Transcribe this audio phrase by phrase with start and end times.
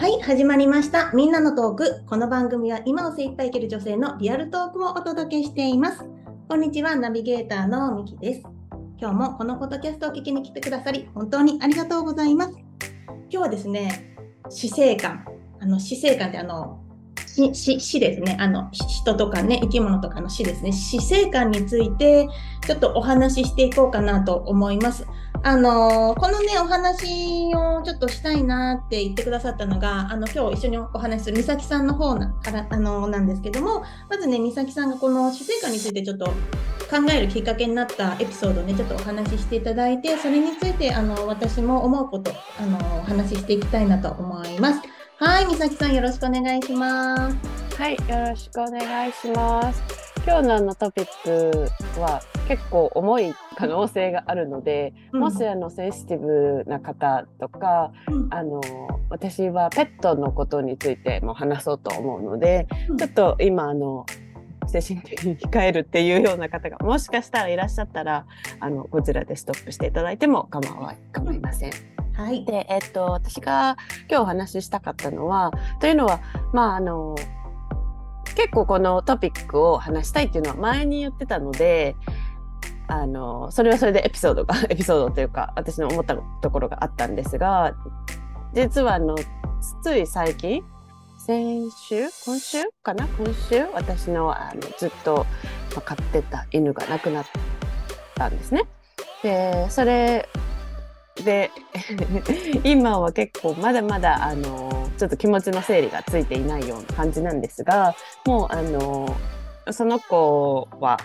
[0.00, 1.12] はい、始まりました。
[1.12, 2.06] みんなのトーク。
[2.06, 6.06] この番組は今を精一杯生きる女性のリアルトークをお届けしています。
[6.48, 8.42] こんにちは、ナビゲーターのみきです。
[8.98, 12.52] 今日もこのポッドキャストを聞きに来てくださり、本当にありがとうございます。
[12.54, 14.16] 今日はですね、
[14.48, 15.26] 死生観。
[15.60, 16.80] あの死生観ってあの
[17.26, 18.38] 死死死ですね。
[18.40, 20.72] あの人とかね、生き物とかの死ですね。
[20.72, 22.26] 死生観について
[22.66, 25.06] ちょっとお話ししていこうかなと思います。
[25.42, 44.80] あのこのねお話をちょっとしたいなって言ってくださったのがあの今日一緒にお話しする美咲さんの方なからあのなんですけどもまずね美咲さんがこの死生観についてちょっと考えるきっかけになったエピソードをねちょっとお話ししていただいてそれについてあの私も思うことあのお話ししていきたいなと思います。
[45.18, 47.76] はい美咲さんよろしくお願いします。
[47.76, 50.09] はい、よろしくお願いします。
[50.26, 58.60] 今日のあのトピックは結構重い可能性があるので、うんもしあのセンシティブな方とか、うんあの
[59.08, 64.04] 私はペットのことについても話そうと思うので、うんちょっと今あの
[64.66, 68.26] 精神的に控えるっていうような方がもしかしたらいらっしゃったら
[68.60, 71.72] あのこちらでストップしていただいても構わ構いません。
[72.14, 72.44] はい。
[72.44, 76.20] で、えっと、私が今日お話ししたかったのはというのは
[76.52, 77.16] まああの
[78.34, 81.96] 結構このトピックを話したいっていうのは前に言ってたので
[82.88, 87.74] あのそれはそれでエピソードが エピソードというか私の思ったところがあったんですが
[88.52, 89.14] 実はあの
[89.82, 90.64] つい最近
[91.26, 93.06] 先週今週かな？
[93.06, 95.26] 今週私のあのずっと
[95.84, 97.26] 飼ってた犬が亡くなっ
[98.16, 98.64] たんですね。
[99.22, 100.28] でそれ
[101.16, 101.50] で
[102.64, 107.94] 今は結構まだまだあのちょっと気持ちの整理がついていないような感じなんですが
[108.26, 109.08] もうあの
[109.72, 110.98] その子は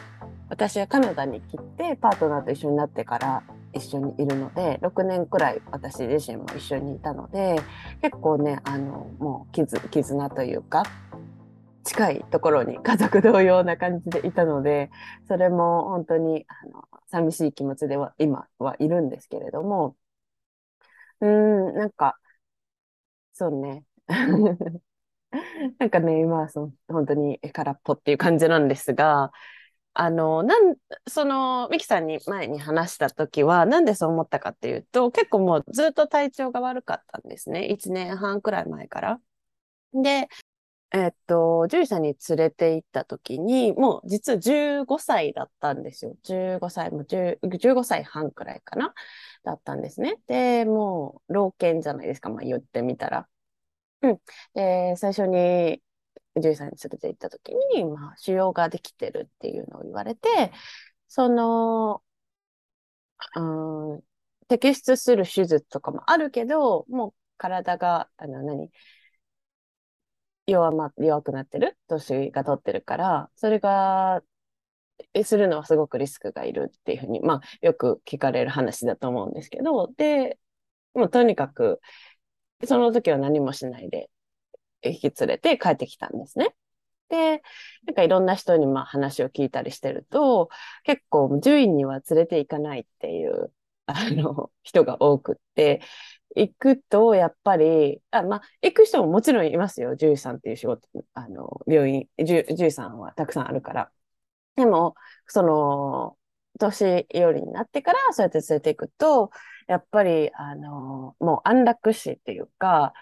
[0.50, 7.60] 私はカナダに来てパートナーと一緒になってから一緒にいるので6年くらい私自身も一緒にいたので
[8.02, 10.84] 結構ねあのもう絆絆というか
[11.84, 14.90] 近いところに家族同様な感じでいたので
[15.28, 19.96] それも本当にあの寂しい気持ちでは今はいるんですけれども
[21.26, 22.18] うんなんか
[23.34, 23.84] そうね
[25.80, 29.32] なんかね今はそ本当に空っぽっていう感じなんですが
[29.94, 30.76] あのなん
[31.08, 39.22] そのミキさんに前に話した時はなんでそう思ったかっていうと結構もうずっと体調が悪かったんですね1年半くらい前から。
[39.94, 40.30] で
[40.92, 46.16] えっと、獣医さんに連れて行った時に、もう実は15歳だったんですよ。
[46.24, 48.94] 15歳、もう10 15歳半くらいかな
[49.46, 50.18] だったんですね。
[50.28, 53.30] で、もう老犬じゃないですか、まあ言ってみたら。
[54.02, 54.22] うん。
[54.54, 55.82] で、最初に
[56.36, 60.52] 獣医さんに連れて行った時に、まあ腫瘍ができてるっていうのを言われて、
[61.08, 62.04] その、
[63.36, 63.98] うん、
[64.50, 68.72] 摘出する手術とかもあるけど、もう体が、あの、何？
[70.48, 71.78] 弱ま、弱くなってる？
[71.88, 74.22] 年が取ってるから、それが、
[75.24, 80.40] するのはすごくリスクがいるっていうふうに、まあ、よく聞かれる話だと思うんですけど、で、
[80.94, 81.82] もうとにかく、
[82.66, 84.10] その時は何もしないで、
[84.84, 86.56] 引き連れて帰ってきたんですね。
[87.10, 87.44] で、
[87.86, 90.50] なんかいろんな人にまあ話を聞いたりしてると、
[90.84, 93.54] 結構獣医には連れて行かないっていう、
[93.88, 95.82] あの、人が多くって、
[96.36, 99.92] 行くと、やっぱり、あ、まあ、行く人ももちろんいますよ。
[99.92, 103.92] 獣医さんっていう仕事、あの、病院、獣医さんはたくさんあるから。
[104.56, 104.96] でも、
[105.28, 106.18] その、
[106.60, 109.32] 年寄りになってから、そうやって連れて行くと、
[109.68, 112.94] やっぱり、あの、もう安楽死っていうか、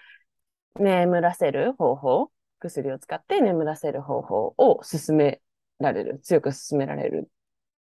[0.76, 5.40] 眠らせる方法、薬を使って眠らせる方法を勧め
[5.78, 7.30] られる、強く勧められる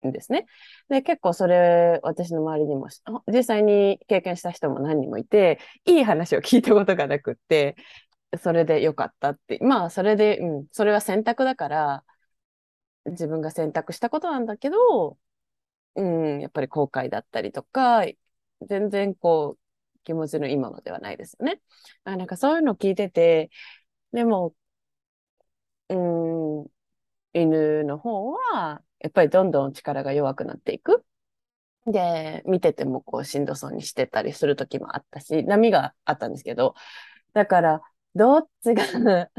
[0.05, 0.45] んですね。
[0.89, 2.87] で、結構それ、私の周りにも、
[3.27, 7.75] 実際に経験した人も何人もいて、いい話を聞いたことがなくって、
[8.41, 9.59] それで良かったって。
[9.61, 12.03] まあ、それで、うん、それは選択だから、
[13.05, 15.17] 自分が選択したことなんだけど、
[15.95, 18.03] うん、やっぱり後悔だったりとか、
[18.61, 21.61] 全然こう、気持ちのいいものではないですよね。
[22.05, 23.51] あなんかそういうの聞いてて、
[24.13, 24.55] でも、
[25.89, 25.95] う
[26.65, 26.67] ん、
[27.33, 31.05] 犬の方は、やっぱりどんどん力が弱くなっていく。
[31.87, 36.75] で、見ててもこうしんどそうにしてたりする時もあったし、波があったんですけど、
[37.33, 37.81] だから、
[38.15, 39.29] どっちが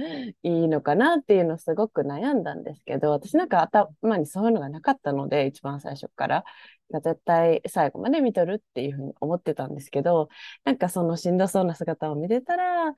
[0.43, 6.45] いいのかなっていうのをすごく悩んだんですけど、私なんか頭にそういうのがなかったので、一番最初から、
[6.91, 10.29] 絶対最後まで見とるっていうふうに思ってたんですけど、
[10.65, 12.95] なんかそのしんどそうな姿を見てたら、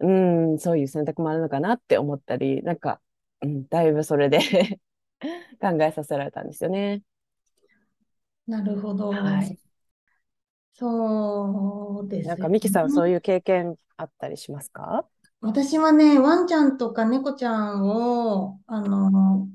[0.00, 3.00] うん、そういう選択もあるのかなって思ったり、なんか、
[3.42, 4.38] うん、だいぶそれで
[5.60, 7.02] 考えさせられたんですよね。
[8.46, 9.10] なるほど。
[9.10, 9.69] はい
[10.80, 13.14] そうですなんかミキさんはそういう。
[13.14, 15.04] いう経験あったりしますか？
[15.42, 19.48] 私はね、ワンちゃんとか猫ちゃんを、あの、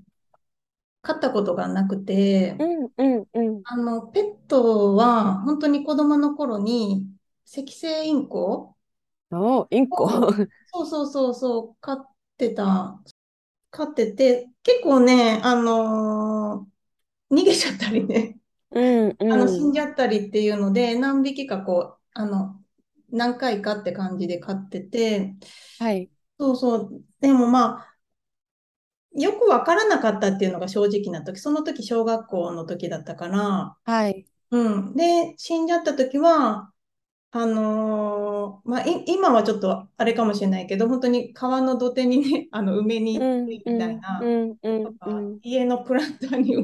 [1.01, 3.63] 飼ったことがなくて、うんうんうん。
[3.63, 7.07] あの、ペットは本当に子供の頃に、
[7.45, 8.75] 赤星インコ？
[9.31, 10.09] おインコ？
[10.73, 12.07] そうそうそうそう、飼っ
[12.37, 12.99] てた、
[13.71, 16.75] 飼ってて、結構ね、あのー
[17.31, 18.37] 逃げちゃったりね、
[18.75, 19.73] うんあの、死うんん。
[19.73, 22.61] じゃったりっていうので、何匹かこう、あの、
[23.09, 25.35] 何回かって感じで飼ってて、
[25.77, 26.09] はい。
[26.39, 27.95] そうそう、でもまあ、
[29.13, 34.25] よくわからなかったっていうのが正直な時、その時小学校の時だったから、はい。
[34.51, 34.95] うん。
[34.95, 36.73] で、死んじゃった時は、
[37.31, 46.55] あのーまあ、い、今はちょっとあれかもしれないけど、本当に川の土手にね、あの、埋めにうん行くみたいな、うんうんとか、うん家のプランターに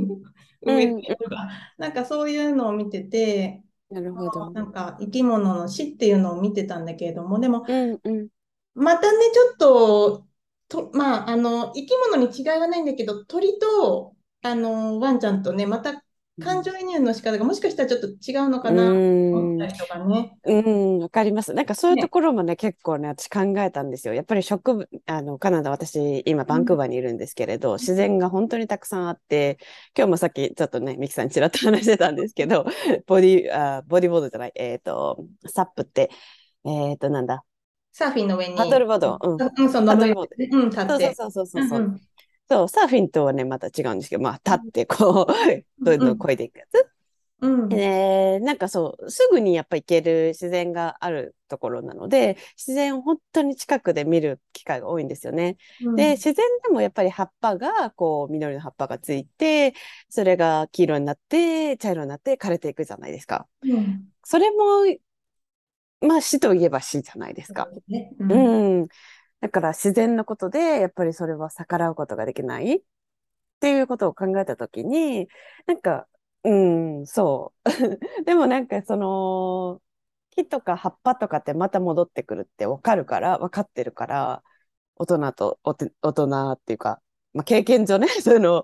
[0.65, 4.49] 埋うんめてとか、なんかそういうのを見てて、なるほど。
[4.51, 8.29] なんか生き物の死っていうのを見てたんだけれども、でも、うんうん。
[8.73, 10.27] またね、ちょっと、
[10.69, 16.03] と、まあ、あの、生き物に違いはないんだけど、鳥と、あの、ワンちゃんとね、また
[16.39, 20.38] 感情移入の仕方がもしかしたらちょっと違うのかなと思ったりとかね。
[20.45, 21.54] うん、わかります。
[21.54, 24.13] なんかそういうねところもね、結構ね、私考えたんですよ。
[24.13, 29.57] やっぱり植物、あの、カナダ、私、今、バンクーバーにいるんですけれど、自然が本当にたくさんあって、
[29.95, 32.66] 今日もさっき、ちょっとね、ミキさんにちらっと話してたんですけど、
[33.07, 36.10] ボディ、あ、ボディボードじゃない、えっと、サップって、
[36.66, 37.44] えっと、なんだ、
[37.92, 38.56] サーフィンの上に。
[38.56, 39.38] パドルボード、うん。
[39.42, 40.36] うん、その上パドルボード。
[40.38, 41.13] にうん、立って。
[41.13, 41.80] そうそうそうそうそう。
[41.80, 42.01] うんうん
[42.51, 45.33] そう、サーフィンとはね、また違うんですけど、まあ、立って、こう、
[45.86, 46.92] どんどん越えていくやつ。
[47.42, 55.57] うんえーなんかそう、すぐにやっぱ行ける自然があるところなので、自然を本当に近くで見る機会が多いんですよね。
[55.81, 59.74] うんで、自然でもやっぱり葉っぱが、こう、緑の葉っぱがついて、
[60.09, 63.47] それが黄色になって、茶色になって枯れていくじゃないですか。
[63.63, 64.57] うんそれも、
[66.01, 67.71] まあ死といえば死じゃないですか。
[67.88, 68.88] ねううんん。
[69.41, 72.81] だから自然のことで、やっぱりそれは逆らうことができないっ
[73.59, 75.27] ていうことを考えたときに、
[75.67, 76.07] なんか、
[76.43, 76.53] う
[77.03, 77.69] ん、そう。
[78.25, 79.81] でもなんかその、
[80.31, 84.43] 木とか葉っぱとかってまた戻ってくるってわかるから、わかってるから、
[84.95, 87.01] 大人と、おて大人っていうか、
[87.33, 88.63] まあ、経験上ね、 そういうの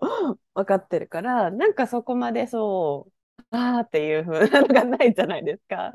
[0.53, 3.13] 分かってるから、なんかそこまでそう、
[3.51, 5.91] あーっていう風なのがないじゃないですか。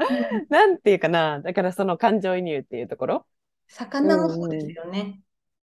[0.51, 3.27] なんていうかな、だからその感情移入っていうところ。
[3.73, 5.21] 魚もそうですよね。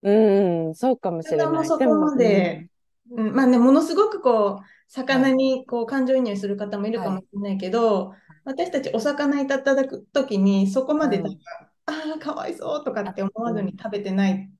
[0.03, 1.73] うん、そうかもしれ魚もない。
[1.73, 2.69] そこまで、
[3.11, 8.15] うん、まあね、ものすごくこう、魚にこう感情移入する方もいるかもしれないけど、
[8.45, 11.41] 私たちお魚いただくときに、そこまでなんか、
[11.87, 14.51] ああ、かわいそうとかって思わずに食べてない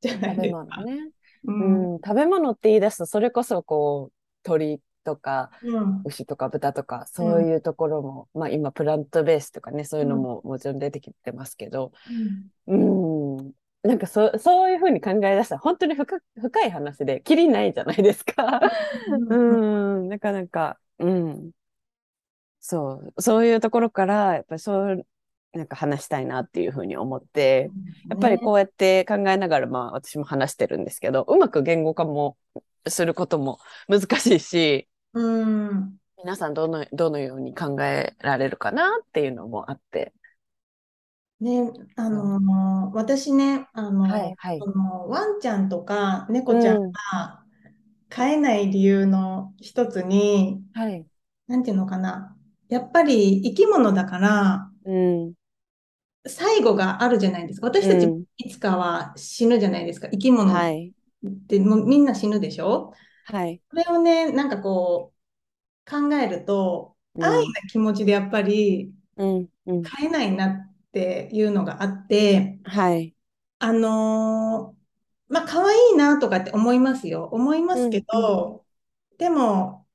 [0.00, 0.64] じゃない食べですか。
[0.64, 1.10] 物ね。
[1.44, 6.02] ううんん、食べ物って言い出すと、それこそこう、鳥とか、うん。
[6.04, 11.92] 牛とか豚とか、そういうところも、まあ今、プラントベースとかね、そういうのももちろん出てきてますけど、
[12.66, 13.52] うん、
[13.82, 18.60] なんかそそういうふうに考え出したら、本当に深深い話で、きりないじゃないですか。
[19.30, 21.50] うん、なかなか、うん。
[22.60, 25.06] そう、そういうところから、やっぱりそう、
[25.52, 27.70] なんか話したいなっていうふうに思って、
[28.08, 32.36] やっぱりこうやって考えながら、まあ私も話してるんですけど、うまく言語化も
[32.88, 33.58] することも
[33.88, 35.98] 難しいし、うん。
[36.18, 40.12] 皆さんどの、どのように考えられるかなっていうのもあって。
[41.40, 47.42] ね、あのー私ね、あのーはいはいそのワンちゃんとか猫ちゃんが
[48.08, 51.04] 飼えない理由の一つに、はい。
[51.46, 52.36] なんていうのかな、
[52.68, 55.34] やっぱり生き物だから、うん。
[56.26, 57.66] 最後があるじゃないですか。
[57.66, 60.08] 私たちうんいつかは死ぬじゃないですか。
[60.08, 60.92] 生き物っはい。
[61.48, 62.92] てもうみんな死ぬでしょ？
[63.26, 63.60] はい。
[63.70, 65.13] それをね、なんかこう
[65.88, 69.48] 考えると、うん安易な気持ちでやっぱりうん。
[69.66, 69.90] うん。
[69.90, 73.14] 飼えないなっていうのがあって、はい。
[73.58, 77.24] あのーまあ、可愛いなとかって思いますよ。
[77.32, 78.66] 思いますけど、
[79.18, 79.86] でも、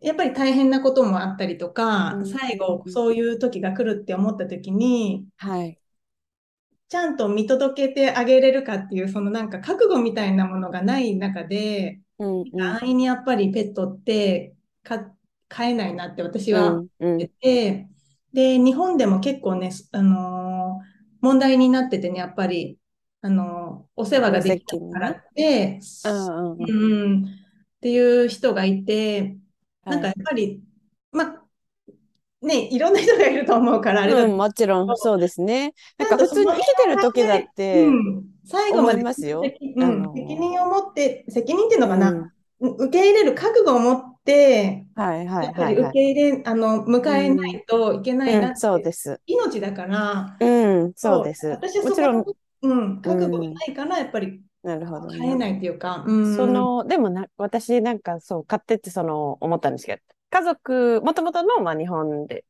[0.00, 5.78] やっぱり大変なこともあったりとかう、ん最後そういう時が来るって思った時に、はい。
[6.88, 12.40] ちゃんと見届けてあげれるかっていう、そのなんか覚悟みたいなものがない中で、うん。
[12.52, 12.80] うん。
[12.80, 14.55] 安易にやっぱりペットって
[14.86, 15.12] か
[15.48, 16.88] 飼えないなって私はうん。
[17.00, 17.18] うん。
[17.18, 17.88] てて、
[18.32, 22.78] で、日本でも結構ね、あのー問題になっててね、やっぱり、
[23.22, 26.52] あのーお世話ができないからって、うん。
[26.52, 26.68] うん。
[26.68, 27.28] うん、っ
[27.80, 29.36] ていう人がいて、
[29.84, 30.62] なんかはいやっぱり、
[31.12, 31.42] まあ、
[32.42, 35.72] ね、いろんな人がいると思うから、あれだうん、もちろん、そうですね。
[35.98, 44.15] なんか普通に生きてる時だっうて、ん、最後までますよ責うん責任を持って、責任っていうのかな、うん受け入れる覚悟を持って、
[44.94, 45.74] はいはいやっぱはいはい。
[45.74, 49.20] り受け入れ、あの、迎えないといけないなうん、って、そうです。
[49.26, 50.46] 命だから、う
[50.88, 51.46] ん、そうです。
[51.48, 52.24] 私はもちろん、
[52.62, 55.36] うん、覚悟がうん、ないから、やっぱりなるほど変えね。
[55.36, 62.44] ないっていうか、うん、その、でもな、私なんかそう、買ってってその、思ったんですけど、家族、もともとの、まあ、日本で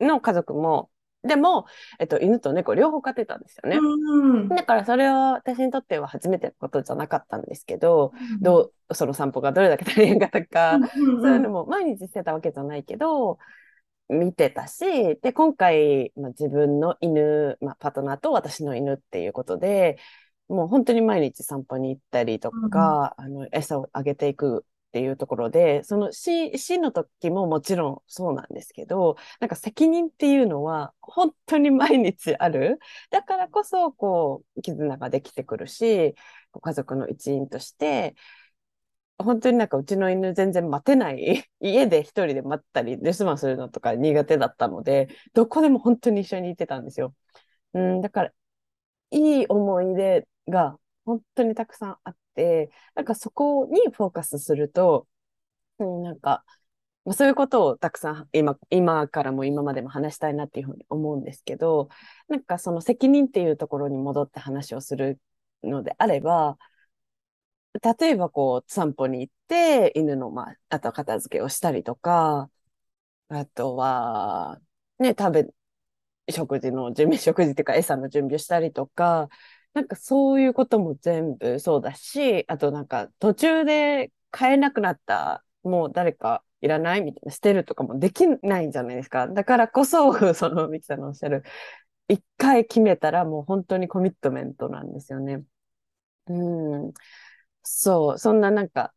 [0.00, 0.90] の家族も、
[1.24, 1.66] でも、
[1.98, 3.76] えっと、犬と猫両方飼ってたんですよね。
[3.76, 10.88] うん、だからそれは私にとっては初めてのことじゃなかったんですけど、うん、どう、その散歩がどれだけ大変かとうか、ん、うん、
[11.22, 13.38] そういうのも毎日してたわけじゃないけど、
[14.08, 14.84] 見てたし、
[15.22, 19.98] で、今回、まあ、自分の犬、まあ、パートナーと私の犬っていうことで、
[20.48, 32.78] もう本当に毎日散歩に行ったりとか、あの、餌をあげていくっていうところで、その死、死の時ももちろんそうなんですけど、なんか責任っていうのは本当に毎日ある。
[33.10, 36.14] だからこそ、こう、絆ができてくるし、
[36.60, 38.14] 家族の一員として、
[39.16, 41.48] 本当になんかうちの犬全然待てない。
[41.60, 47.14] 家で一人で待ったり、留守番するのとか苦手だったので、どこでも本当に一緒にいてたんですよ。
[47.74, 48.32] うん、だから、
[49.10, 55.08] いい思い出が本当にたくさんあって、なんかそこにフォーカスすると、
[55.78, 56.44] うん、なんか、
[57.04, 61.88] まあ、そういうことをたくさん今、今からも今までも話したいなっていうふうに思うんですけど、
[62.28, 65.20] なんかその責任っていうところに戻って話をする
[65.64, 66.58] のであれば、
[67.82, 72.50] 例えばこう散歩に行って犬のまあ、あと片付けをしたりとか、
[73.28, 74.60] あとは、
[74.98, 75.46] ね、食べ、
[76.32, 79.28] 食事の準備、食事っていうか餌の準備をしたりとか、
[79.74, 89.28] なんかそういうことも全部そうだし、あとなんか途中で買えなくなった、もう誰かいらないみたいな、捨てるとかもできないじゃないですか。
[89.28, 91.42] だからこそ、 そのミキさんのおっしゃる、
[92.08, 95.44] 一回決めたらもう本当にコミットメントなんですよね。
[96.28, 96.94] うん。
[97.64, 98.94] そう、そんななんか、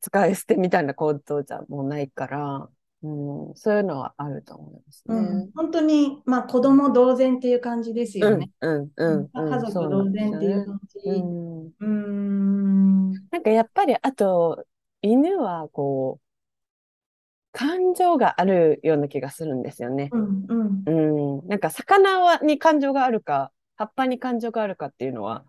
[0.00, 2.68] 使い捨てみたいな行動じゃもうないから、
[3.02, 5.44] うん、そういうのはあると思いますうね。
[5.46, 8.50] ん、本当に、まあ、子供同然っていう感じですうん、よね。
[8.60, 10.64] うん、うん、家うん、族そうな同然っていうね。
[10.66, 10.98] 感じ。
[11.08, 11.72] うん。
[11.80, 13.12] うーん。
[13.30, 14.64] なんかやっぱり、あと、
[15.02, 16.26] 犬はこう、
[17.52, 20.10] 感情があるような気がするんですよね。
[20.10, 20.84] うん、うん。
[20.86, 20.90] う
[21.42, 21.48] ん。
[21.48, 25.44] なんか魚はに感情があるか、葉っぱに感情があるかっていうのは、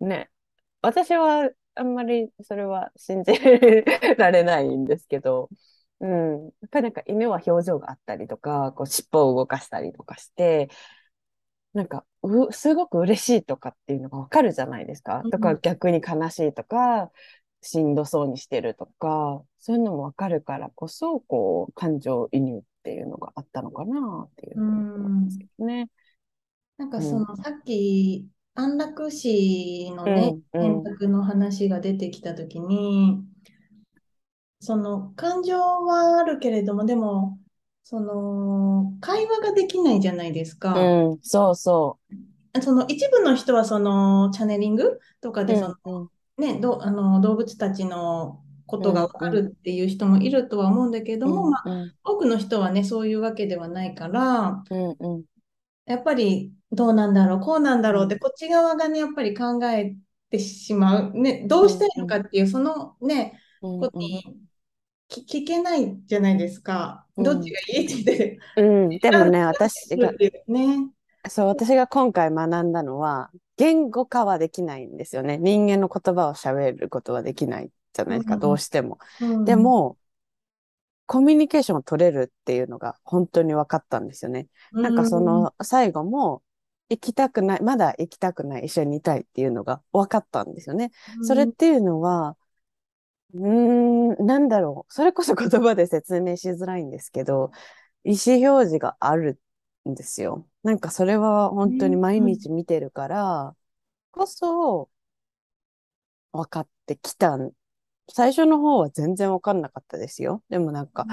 [0.00, 0.30] ね、
[0.82, 3.32] 私はあんまりそれは信じ
[4.18, 5.50] られないんですけど、
[6.00, 6.44] うん。
[6.46, 10.70] やっぱりなんか犬は表情があったりとか、こう尻尾を動かしたりとかして、
[11.72, 15.22] なんか、う、すごく嬉しいとかっていうのがわかるじゃないですか。
[15.30, 17.12] とかうん逆に悲しいとか、
[17.62, 25.90] しんどそうにしてるとか、そういうのもわかるからこそ、こう、感情移入っていうのがあったのかなっていうふうんですけどね。
[26.78, 33.22] なんかうんそのさっき安楽死のね、うんうん選択の話が出てきたときに、
[34.60, 37.38] その感情はあるけれども、でも、
[37.82, 40.74] その会話ができないじゃないですか。
[40.74, 41.98] うん、そうそ
[42.62, 45.46] その一部の人はそのチャネリングとかう。
[45.46, 55.24] でその、うん、ね、どあの動物たちのことがわかるっていう人もいるとは思うんだけれども、うん、まあ、うん、多くの人はね、そういうわけではないから、うん、うん、
[55.86, 59.96] やっぱりどうなんだろう、こうなんだろうって、うんこっち側がね、やっぱり考え
[60.30, 61.12] てしまう。
[61.12, 64.22] ね、どうしたいのかっていう、そのね、うん、ことに
[65.10, 67.04] 聞聞けないじゃないですか。
[67.16, 68.88] うんどっちがいいって言って、うん。
[68.98, 70.12] でもね、私が、
[70.46, 70.88] ね。
[71.28, 75.36] そう、私が今回学んだのは、言語化はできないんですよね。
[75.36, 78.98] 人間の言葉を喋ることはできないじゃないですか、うんどうしても。
[79.20, 79.98] うんで、も、
[81.06, 84.46] コミュニケーションを取れるっていうのが本当に分かったんですよね。
[84.72, 86.42] なんかその最後も、
[86.88, 90.90] 行きたくない、まだ行きたくない、一緒にいたいっていうのが分かったんですよね。
[91.18, 92.36] うん、それっていうのは、
[93.34, 94.92] うーん、なんだろう。
[94.92, 97.52] それこそ 言葉で説明しづらいんですけど、
[98.04, 99.40] 意思表示がある
[99.88, 100.48] んですよ。
[100.62, 103.56] なんかそれは本当に毎日見てるから、
[104.12, 104.90] こそ、
[106.32, 107.52] 分かってきたん。
[108.12, 110.42] 最初の方は全然分かんなかったですよ。
[110.50, 111.08] でもなんか、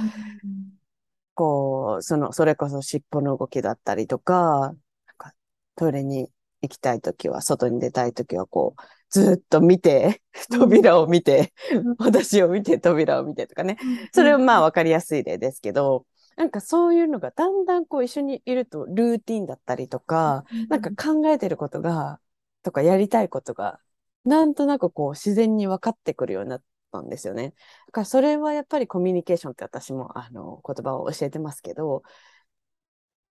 [1.36, 4.74] こう、その、それこそ尻尾の動きだったりとか、
[5.06, 5.34] なんか
[5.76, 6.32] トイレに
[6.62, 10.22] 行きたいときは、外に出たいときは、こう、ずっと見て、
[10.52, 13.78] 扉を見て、うん私を見て、扉を見てとかね。
[14.14, 22.20] それはまあ分かりやすい例ですけど、なんかそういうのがだんだんこう一緒にいるとルーティンだったりとか、なんか考えてることが、
[22.64, 23.80] とかやりたいことが、
[24.24, 27.54] なんとなくこう自然に分かってくるようになったんですよね。
[27.88, 32.04] だからそれはやっぱりコミュニケーションって私もあの言葉を教えてますけど、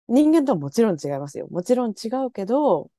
[0.08, 1.48] 人間とはもちろん違いますよ。
[1.50, 2.90] もちろん違うけど、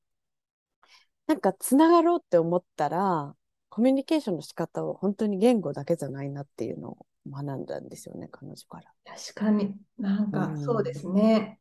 [1.28, 3.36] なんかつながろうって思ったら、
[3.70, 8.92] コミュニケーションの仕方を本当に言語だけじゃないなっていうのを学んだんですよね、彼女から。
[9.06, 11.60] 確かに、なんかうんそうですね。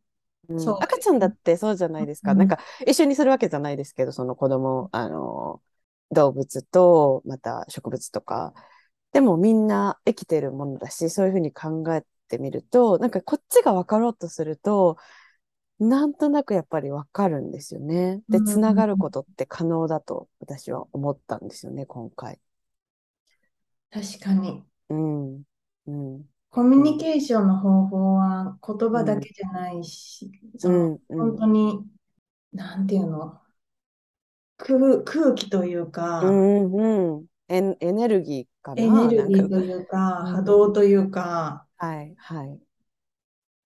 [0.49, 2.33] うんそう赤ちゃんだってそうじゃないですか。
[2.33, 5.63] うんなんか一緒にするわけじゃないですけど、その子供、あの、
[6.11, 8.53] 動物とまた植物とか。
[9.13, 14.97] でもみんな生きてるものだし、そういうふうに考えてみると、なんかこっちが分かろうとすると、
[15.83, 18.23] なんとなくやっぱり分かるんですよね。
[18.31, 22.41] で、うんつながることって可能だと私は思ったんですよね、今回。
[23.91, 24.65] 確かに。
[24.89, 25.43] うん。
[25.87, 26.29] うん。
[26.51, 30.99] コミュニケーションの方法は言葉だけじゃないし、そのうん。
[31.09, 31.39] う本ん。
[31.39, 31.85] 当に、
[32.53, 33.41] なんていうの、
[34.57, 37.17] 空、空気といううか、ん。
[37.17, 37.27] うん。
[37.49, 42.63] エネエネルギーかエななんかネルギーというか、うん波動というか、はい、はい。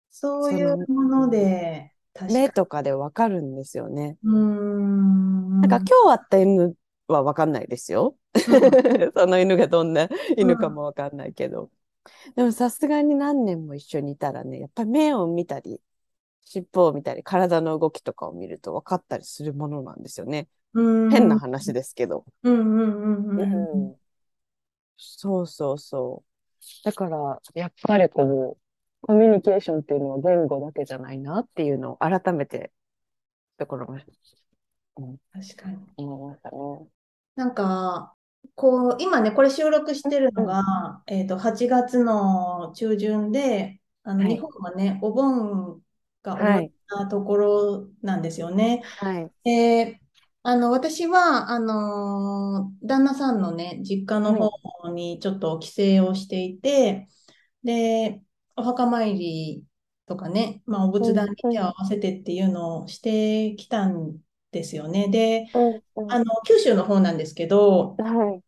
[0.09, 4.17] そういうもので、目とかでわかるんですよね。
[4.23, 5.61] うーん。
[5.61, 6.75] なんか今日会った犬
[7.07, 8.15] はわかんないですよ。
[9.15, 11.69] その犬がどんな犬かもわかんないけど。
[12.35, 15.81] でもさすがに何年も一緒にいたらね、やっぱり目を見たり、
[16.45, 20.47] 尻尾を見たり、体の動きとかを見ると分かったりするものなんですよね。
[20.73, 22.25] うん変な話ですけど。
[24.97, 26.83] そうそうそう。
[26.83, 28.62] だから、やっぱりこう、
[29.03, 32.71] コミュニケーションっていうのは言語だけじゃないなっていうのを改めて、
[33.57, 35.77] ところが、うん、確かに。
[35.97, 36.57] 思いましたね。
[37.35, 38.15] なんか、
[38.55, 45.81] こう、今ね、これ収録してるのが、えっと、8月の中旬で、あの、はい日本はね、お盆
[46.21, 48.83] が終はいわったところなんですよね。
[48.99, 49.29] はい。
[49.43, 49.99] で、
[50.43, 57.07] あの、私は、あのー旦那さんのね、実家の方にちょっと帰省をしていて、
[57.63, 58.21] で、
[58.55, 59.63] お墓参り
[60.05, 64.17] とかね、まあ、お仏壇に手を合わせてっていうのをしてきたん
[64.51, 65.07] ですよね。
[65.09, 65.47] で、
[65.95, 68.41] うん、あの、九州の方なんですけど、はい。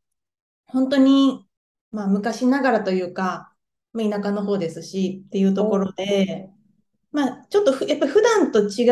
[0.67, 1.45] 本当に、
[1.91, 3.53] まあ、昔ながらというか、
[3.93, 6.50] まあ、田舎の方ですしっていうところで、
[7.12, 8.89] まあ、ちょっとふ、やっぱり普段と違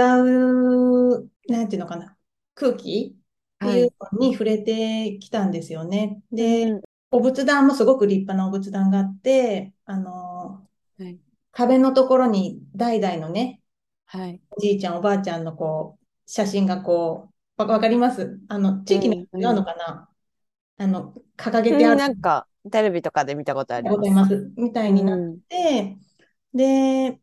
[1.18, 2.16] う、なんていうのかな、
[2.56, 3.18] 空気
[3.64, 6.22] っていうのに触れてきたんですよね。
[6.32, 6.82] で、うん
[7.16, 10.33] お仏壇もすごく立派なお仏壇があって、あの、
[10.98, 11.20] はい。
[11.52, 13.62] 壁のところに代々のね、
[14.06, 14.42] はい。
[14.52, 18.40] おじいちゃん、おばあちゃんのこう、写真がこう、わ、わかります？
[18.50, 20.10] あの、地域に違うのかな？
[20.78, 24.52] あの、掲げてあうんるなんか、テレビとかで見たことあります。
[24.58, 25.98] みたいになっうんて、
[26.54, 27.20] で、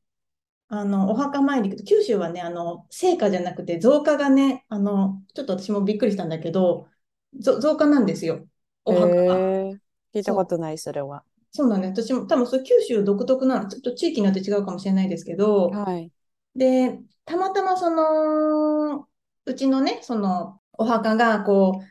[0.69, 6.89] あの、お墓参り行くと、九州はね、あの、生花じゃなくて、増加がね、あの、ちょっと私もびっくりしたんだけど、
[7.39, 8.47] ぞ増加なんですよ、
[8.85, 9.49] お墓が。
[10.15, 11.25] 聞いたことない、それは。
[11.53, 12.07] そうなんです。
[12.07, 16.11] 私も多分それ九州独特なの、ちょっと地域によって違うかもしれないですけど、はい。
[16.57, 19.09] で、たまたまその、
[19.47, 21.87] うちのね、その、お墓が、こう、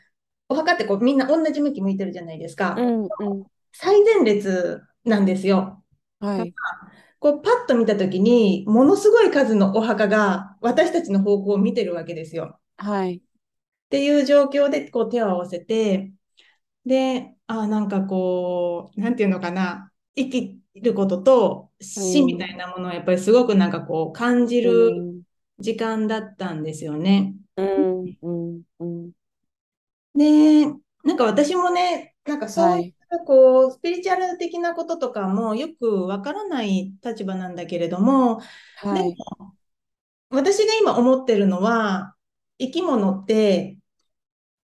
[0.50, 2.76] お墓ってこうみんな同じ向き向いてるじゃないですか。
[2.78, 3.46] うん、うん。
[3.72, 5.84] 最前列なんですよ。
[6.20, 6.54] はい。
[7.20, 12.58] こう、パッと見たときに、ものすごい数のお墓が私たちの方向を見てるわけですよ。
[12.78, 13.16] はい。
[13.16, 16.12] っていう状況で、こう、手を合わせて、
[16.86, 24.70] で、あ、なんかこう、なんていうのかな、生きることと死みたいなものをやっぱりすごくなんかこう、感じるう
[25.18, 25.22] ん、
[25.58, 27.34] 時間だったんですよね。
[27.56, 29.12] うん、うん、うん。
[30.14, 30.66] で、
[31.04, 32.94] なんか私もね、なんかそうはいい。
[33.22, 39.18] う、こう、スピリチュアル的なこととかもよくわからない立場なんだけれども、ではい。
[39.18, 39.54] も、
[40.30, 42.16] 私が今思ってるのは、
[42.58, 43.78] 生き物って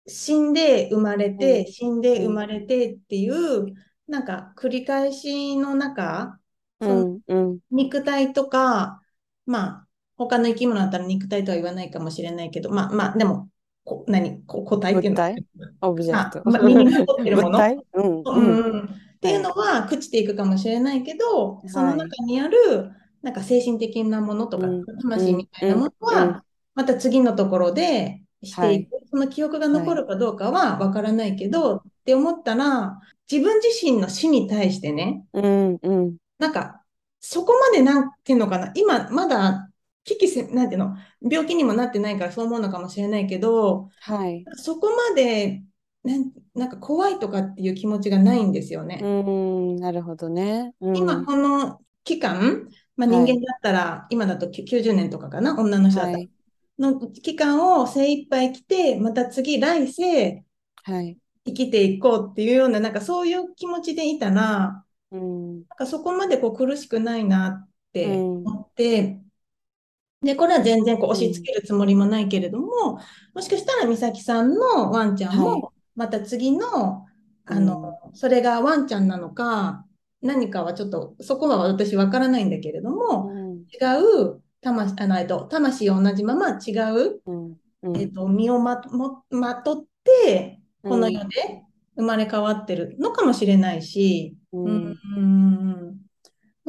[0.07, 3.73] 死んで生まれうて、ん死んで生まれてっていう、
[4.07, 6.39] なんか繰り返しの中、
[6.79, 7.59] うん、うん。
[7.71, 9.01] 肉体とか、
[9.45, 9.87] まあ、
[10.17, 13.49] 他の生き物だったら肉体とは言わないかもしれないけど、まあまあ、でも、
[13.83, 15.15] こ、何、こ、個体っていうの？
[15.15, 15.45] 物体？
[15.81, 16.49] オブジェクト。
[16.49, 17.59] まあまあ身にまとってるもの？
[17.93, 18.71] うん、うんうん。
[18.71, 18.85] うん。
[18.85, 22.91] っていうのは朽ちていくかもしれないけど、そのはい中にある
[23.21, 24.85] なんか精神的なものとか、うん。
[25.01, 26.43] 魂みたいなものは、
[26.75, 28.91] また次のところでしていく。
[29.09, 32.99] その記憶が残るかどうかはわからないけど、って思ったら、
[33.31, 36.17] 自分自身の死に対してね、うん、うん。
[36.37, 36.81] なんか、
[37.19, 39.69] そこまでなんていうのかな、今まだ
[40.03, 44.45] 危機せ、なんていうの、病気にもなってないからそう思うのかもしれないけど、はい。
[44.55, 45.63] そこまで
[46.05, 48.99] なん、なんか怖いとかっていう気持ちがないんですよね。
[49.01, 50.73] うん、なるほどね。
[50.79, 56.29] うん、今この期間、まあ、人はい間だったら、今だとき90年とかかな、女の人だったらはい。
[56.79, 60.45] の期間を精一杯生きて、また次、来世
[60.83, 61.17] はい。
[61.45, 68.37] 生きていこうっていうような、なんかそういう気持ちでいたら、うん、なんかそこまでこう苦しくないなってうん。
[68.45, 69.19] 思って、
[70.21, 72.99] で、これは全然こう押し付けるつもりもないけれども、
[73.33, 75.61] もしかしたら美咲さんのワンちゃんはい。
[75.61, 77.05] もまた次の、
[77.45, 79.85] あの、それがワンちゃんなのか、
[80.21, 83.55] 何かはちょっと、そこは私わからないんだけれども、うん。
[83.71, 83.77] 違
[84.31, 87.95] う魂、あの、えっと、魂同じまま違う、うんうん。
[87.95, 91.63] えっと、身をまともまとって、この世で
[91.95, 94.99] 生まれ変わってるのかもしれないし、うん。
[95.17, 96.05] うん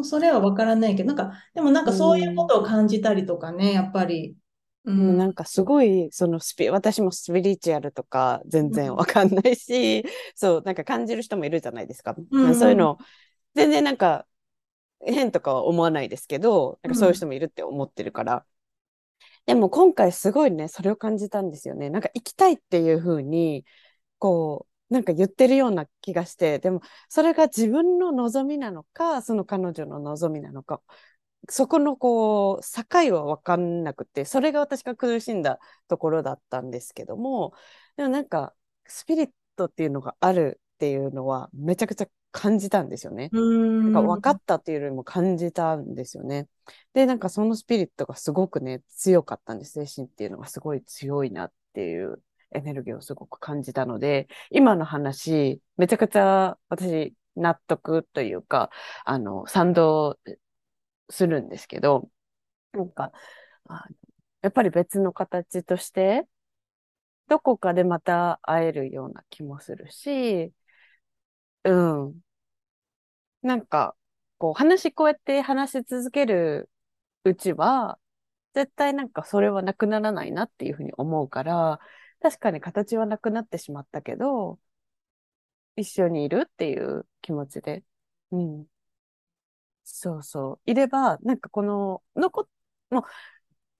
[0.04, 4.36] それは分からないけど、なんか、でもなんかそういうことを感じたりとかね、やっぱり。
[4.84, 5.16] うん。
[5.16, 10.04] なんかすごい、そのスピ、私もスピリチュアルとか全然わかんないし、
[10.34, 12.14] そう、なんか感じる人もいるじゃないですか。
[12.30, 12.54] うん。
[12.54, 12.98] そういうの、
[13.54, 14.26] 全然なんか
[15.00, 18.46] 変とかは思わないですけど、なんかそういう人もいるって思ってるから。
[19.46, 21.90] でも今回すごいね、それを感じたんですよね。
[21.90, 23.64] なんか行きたいっていう風に、
[24.18, 30.82] こう、なんか言ってるような気がして、でもそれが自分の望みなのか、その彼女の望みなのか、
[31.48, 37.52] そこのこう、境は分かんなくて、それが私が苦しんだところだったんですけども、
[37.96, 38.54] でもなんか、
[38.86, 43.30] スピリットっていうのがあるっていうのは、めちゃくちゃ感じたんですよね。
[43.32, 46.48] うんなんか分かったっていうよりも感じたんですよね。
[46.92, 49.72] で、なんかそのスピリットがすごくね、強かったんです。
[49.86, 52.22] 精神っていうのがすごい強いなっていう
[52.52, 58.70] エネルギーをすごく感じたので、今の話、めちゃくちゃ私納得というか、
[59.06, 60.18] あの、賛同
[61.08, 62.10] するんですけど、
[62.72, 63.12] なんか、
[63.68, 63.86] あ
[64.42, 66.26] やっぱり別の形として、
[67.28, 70.52] どこかでまた会えるような気もするし、
[71.64, 71.70] う
[72.08, 72.25] ん。
[73.46, 73.96] なんか、
[74.38, 76.70] こう話、こうやって話し続ける
[77.24, 77.98] うちは、
[78.54, 81.80] 絶対なんかそれはなくならないなっていうふうに思うから、
[82.22, 84.60] 確かに形はなくなってしまったけど、
[85.76, 87.82] 一緒にいるっていう気持ちで、
[88.32, 88.66] うん。
[89.84, 90.70] そうそう。
[90.70, 92.48] いれば、なんかこの、残っ、
[92.90, 93.04] も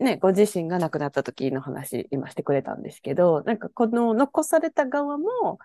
[0.00, 5.58] う、ね、ご自身が亡くなった時の話、今してくれたんですけど、なんかこの残された側も、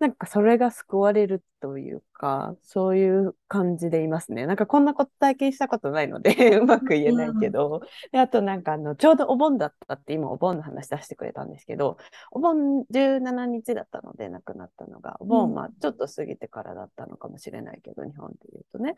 [0.00, 4.44] なんかそれが救われるというか、そういう感じでいますね。
[4.44, 7.80] なんかこんなこと体験したことないので、 うまく言えないけど。
[8.10, 11.96] で、あとなんかあの、ちょうどお盆だったって今お盆の話出してくれたんですけど、
[12.32, 18.96] お盆17日だったので亡くなったのが、お盆まあちょっと過ぎてからだったのかもしれないけど、日本で言うとね。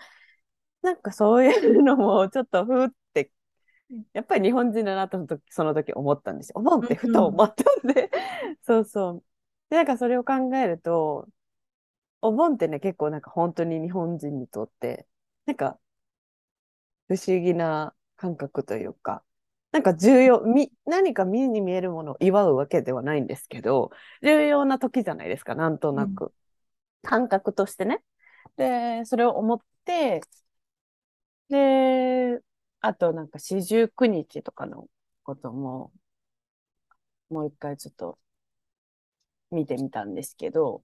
[0.82, 3.30] なんかそういうのもちょっとふーって、
[4.12, 6.54] やっぱり日本人だなとその時その時思ったんですよ。
[6.56, 8.10] お盆ってふと思ったんで、
[8.62, 9.35] そうそう。
[9.76, 11.28] で、なんかそれを考えると、
[12.22, 15.06] お盆ってね、結構なんか本当に日本人にとって、
[15.46, 15.78] なんか
[17.08, 19.22] 不思議な感覚というか、
[19.72, 23.90] なんか重要、み、何か目に見えるものを祝うわけではないんですけど、
[24.22, 26.32] 重要な時じゃないですか、なんとなく。
[27.02, 28.04] 感覚としてね。
[28.56, 30.22] で、それを思って、
[31.48, 32.40] で、
[32.80, 34.88] あとなんか四十九日とかの
[35.24, 35.92] ことも、
[37.30, 38.18] もう一回ちょっと
[39.50, 40.82] 見てみたんですけど、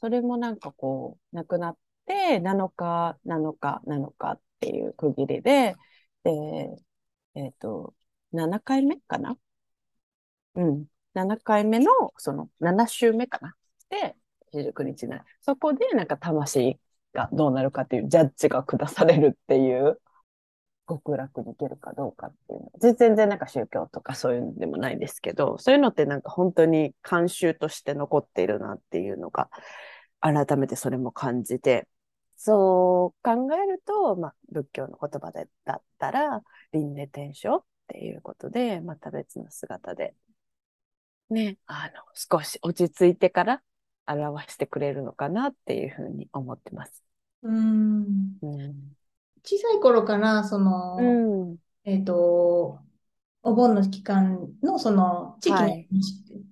[0.00, 5.74] それもなんかこう、亡くなって7日、7日、7日っていう区切りで、
[6.24, 6.76] で、
[7.34, 7.94] えっと、
[8.32, 9.36] 7回目かな？
[10.54, 10.86] うん。
[11.14, 13.54] 7回目の、その、7週目かな？
[13.90, 14.16] で、
[14.52, 15.22] 29日ね。
[15.40, 16.78] そこでなんか魂
[17.12, 20.00] がどうなるかっていうジャッジが下されるっていう、
[20.88, 22.70] 極楽に行けるかどうかっていうの。
[22.94, 29.50] 全然なんか宗教とかそういうのでもないですけど、そういうのってなんか本当に慣習として残っているなっていうのが、
[30.20, 31.88] 改めてそれも感じて、
[32.36, 40.14] そう考えると、まあ、仏教の言葉でだったら、輪廻転生っていうことで、また別の姿で、
[41.30, 43.62] ね、あの、少し落ち着いてから
[44.06, 47.02] 表してくれるのかなっていうふうに思ってます。
[47.42, 48.96] うんうん。
[49.46, 51.56] 小さい頃から、その、うん。
[51.84, 52.80] えっと、
[53.42, 55.88] お盆の期間のその地域の、はい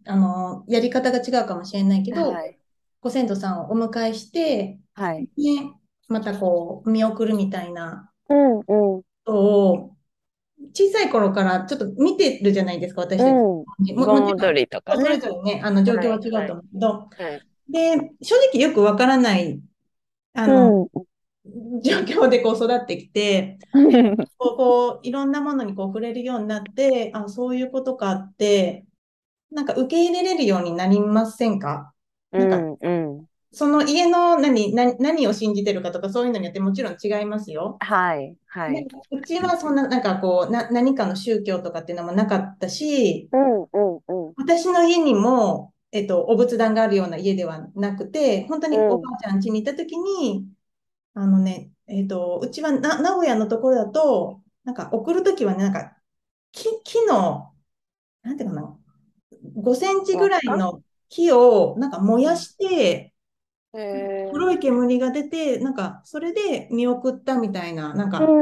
[0.06, 2.58] あのやり方が違うかもしれないけど、はい。
[3.00, 5.28] ご先祖さんをお迎えして、はい。
[5.36, 5.72] ね、
[6.08, 8.62] またこう見送るみたいなうん、うん。
[8.62, 9.96] ことを
[10.72, 13.28] 小さい頃からちょっと見てるじゃないですか、私たち。
[13.28, 13.34] うん。
[13.34, 13.64] も
[13.96, 15.20] も盆踊りとかそれね。
[15.20, 17.42] ぞれね、あの状況は違うと思うけど、はい。
[17.68, 19.60] で、正直よくわからない
[20.34, 20.88] あの、
[21.82, 24.16] 状況でこう育ってきて、うん。
[24.16, 28.86] こう、こういろんなものにこう触れるようになって、あ、そういうことかって、
[29.50, 31.92] なんか受け入れれるようになりませんか？
[32.32, 32.88] なんかうん、う
[33.20, 33.26] ん。
[33.52, 37.76] その家の何、何、何を信じてるかとかそういうのによってもちろん違いますよ。
[37.78, 38.86] はい、はいで。
[39.12, 44.32] うちはそんな、なんかこう、な、何かの宗教とかっていうのもなかったし、うん、うん、うん。
[44.36, 50.44] 私の家にも、えっと、お仏壇があるような家ではなくて、本当にうんおばあちゃん家に行った時に、
[51.14, 55.96] あのね、えっと、うちはな名古屋のところだと、なんか送る時はね、なんか
[56.52, 57.54] 木、木の、
[58.22, 58.78] なんていうかな、
[59.56, 63.14] 5センチぐらいの木をなんか燃やして、
[64.32, 68.38] 黒い煙が出て、なんかそれで見送ったみたいな、なんか。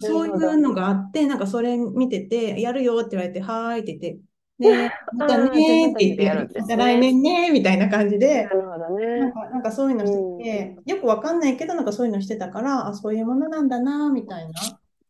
[0.00, 4.22] そういうのがあって、なんかそれ見てて、やるよって言われて、はーいって言って、
[4.58, 9.20] で、またねーって言って、また来年ねーみたいな感じでな、るほどね。
[9.20, 14.52] なんか、なんかそういうのしてて、よくわかんないけど、なんかそういうのしてたから、あ、そういうものなんだな、みたいな。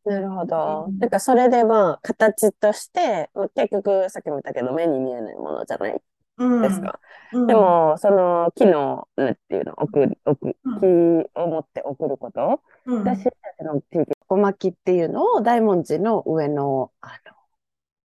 [0.05, 0.91] なるほどう。
[0.93, 6.01] んなんかそれでまあ形として、まあ結局さっきも言ったけど目に見えないものじゃない
[6.39, 6.63] うん。
[6.63, 6.99] ですか。
[7.33, 7.47] うん。
[7.47, 13.35] でもその木のねっていうの送る送るうん木を持って送ること、うん、私たち
[13.65, 13.83] の
[14.29, 17.38] 小巻っていうのを大文字の上のあの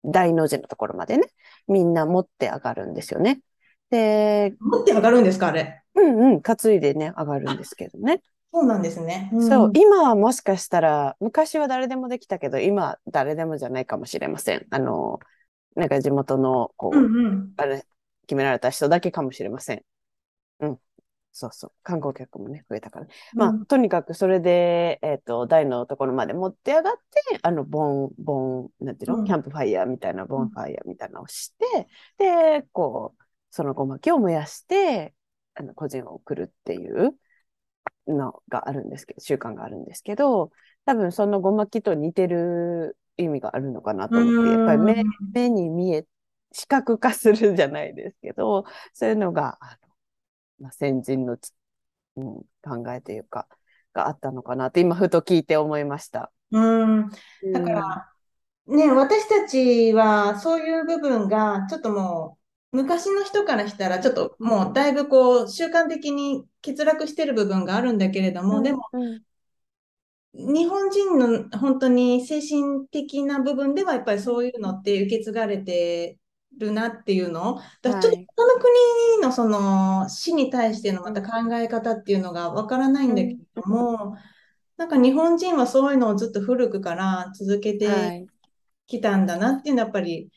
[0.04, 1.28] 大の字のところまでね
[1.68, 3.42] みんな持って上がるんですよね。
[3.89, 5.84] で、持って上がるんですか、あれ？
[5.96, 8.22] うんうん担いでね上がるんですけどね。
[8.52, 9.32] そうなんですね。
[9.34, 14.68] んそう、今はもしかしたら、昔は誰でもできたけど、今は誰でもじゃないかもしれません。
[14.70, 15.20] あの、
[15.76, 17.54] なんか地元の、こう、うんうん。
[17.58, 17.84] あれ、
[18.28, 19.84] 決められた人だけかもしれません。
[20.60, 20.80] うん。
[21.34, 21.72] そうそう。
[21.82, 23.12] 観光客もね、増えたからね。
[23.34, 35.15] まあ、うんとにかくそれで、えっと、台のところまで持って上がって、あの、ボン、ボン、なんていうの、うんキャンプファイヤーみたいな、ボンファイヤーみたいなのをして、で、こう、そのごまきを燃やして、
[35.56, 37.15] あの、個人を送るっていう
[38.08, 40.52] のがあるんですけど、習慣があるんですけど、
[40.86, 46.06] 多分そのごまきと似てる意味があるのかなと思って、やっぱり目、目に見え、
[46.52, 49.92] 視覚化するじゃないですけど、そういうのが、あの
[50.63, 51.52] まあ、先人のつ、
[52.15, 53.47] うん、考えというか、
[53.93, 56.32] があったのかなって、今ふと聞いて思いました。
[56.52, 57.10] うん。
[57.52, 58.10] だから、
[58.67, 62.38] ね、私たちはそういう部分がちょっとも
[62.71, 69.21] う昔の人からしたらちょっともうだいぶこう習慣的に欠落してる部分があるんだけれども、うん、でもうん、
[70.34, 76.17] 日本人の本当に精神的な部分ではやっぱりそういうのって受け継がれて
[76.58, 77.60] るなっていうの？
[77.82, 84.16] だちょっとはい他の国のその死に対してのまた考え方っていうのがわからないんだけれども、
[84.78, 88.28] なんか日本人はそういうのをずっと古くから続けてはい、
[88.88, 90.30] きたんだなっていうのはやっぱり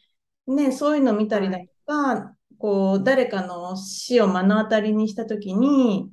[0.46, 6.08] ね、そういうのを見たりだとか、こう誰かの死を目の当たりにしたときに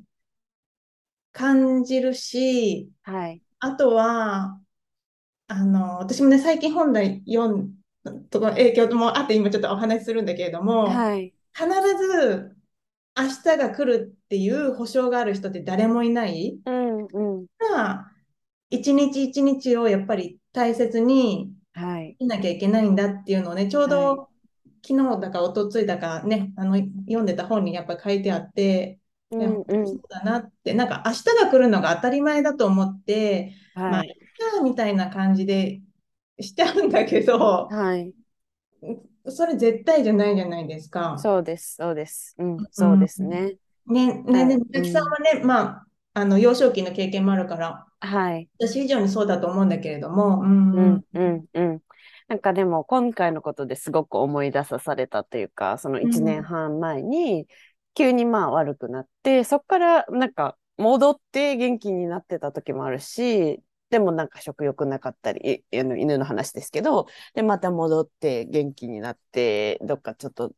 [1.31, 4.59] 感じるし、はい、あとは、
[5.47, 7.67] あの、私もね、最近本題読んだ
[8.29, 12.55] ところ影響もあって今ちょっとお話しするんだけれども、はい、必ず
[13.17, 16.59] 明日が来るっていう保証がある人って誰もいない。
[16.65, 18.11] うん、うん、が、
[18.69, 24.27] 一日一日をやっぱり大切にはい、なきゃいけないんだっていうのをね、ちょうどは
[24.85, 28.99] 昨日だか一昨日だかね、あの、読んでた本にやっぱ書いてあって、
[29.31, 29.87] うん、うん。
[29.87, 34.15] そう、だなって、なんか明日が来るのが当たり前だと思って、まあ、はいい、っ
[34.51, 35.81] かみたいな感じで
[36.39, 38.13] しちゃうんだけど、はい、
[39.27, 41.17] それ絶対じゃないじゃないですか。
[41.17, 42.35] そうです、そうです。
[42.37, 43.57] うん、そうですね。
[43.85, 48.49] ね、ね、はいで、美咲さんはね、まあ、あの、幼少期の経験もあるから、はい。
[48.59, 51.81] 私以上にそうだと思うんだけれども、うんう、ん、うん、うん。
[52.27, 57.47] なんかでも今回のことですごく思い出さされたというか、その1年半前に
[57.93, 63.61] 急にまあ悪くなって、そこからなんか戻って元気になってた時もあるし、
[63.93, 70.51] でもなんか食欲なかったり、あの犬の話ですけど、でまた戻って元気になって、どっかちょっと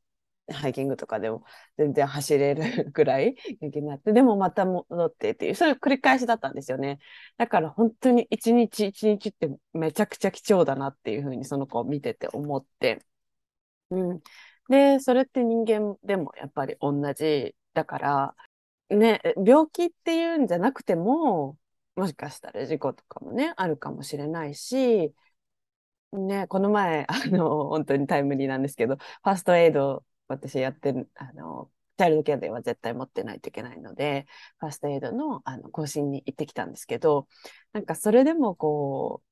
[0.54, 1.44] ハイキングとかでも
[1.78, 7.00] 全然走れる ぐらい元気になって、でもまた戻ってっていう、そういう繰り返しだったんですよね。
[7.36, 13.02] だから本当に一日一日ってめちゃくちゃ貴重だなっていうふうにその子を見てて思って。
[13.90, 14.22] うん。
[14.70, 18.36] で、それって人間でもやっぱり同じだから、
[18.90, 21.58] ね、病気っていうんじゃなくても、
[21.96, 25.14] もしかしたら事故とかもね、あるかもしれないし、
[26.14, 34.28] ね、この前、 あの、本当にタイムリーなんですけど、ファーストエイド私やってる、あの、チャイルドケアでは絶対持ってないといけないので、
[34.60, 37.28] ファーストエイドの、あの更新に行ってきたんですけど、
[37.74, 39.30] なんかそれでもこう、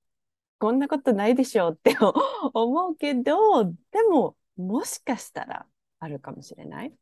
[0.59, 1.95] こんなことないでしょうって
[2.53, 5.67] 思うけど、でも、もしかしたら
[5.99, 6.93] あるかもしれない。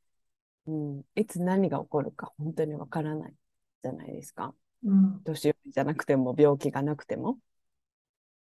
[0.67, 3.35] うん、いつ何が起こるか本当にわからない
[3.83, 4.53] じゃないですか。
[4.83, 5.21] うん、
[5.67, 7.39] じゃなくても、病気がなくても。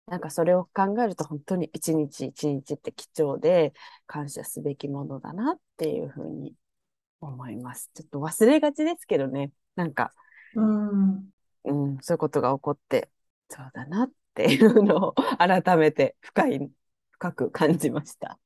[0.07, 3.73] なんかそれを考えると本当に一日一日って貴重で
[4.07, 6.55] 感謝すべきものだなっていうふうに
[7.21, 7.91] 思います。
[7.93, 9.51] ちょっと忘れがちですけどね。
[9.75, 10.13] なんか、
[10.55, 11.31] うん、
[11.63, 13.09] うん、そういうことが起こって、
[13.49, 16.71] そうだなっていうのを改めて深い、
[17.11, 18.39] 深く感じました。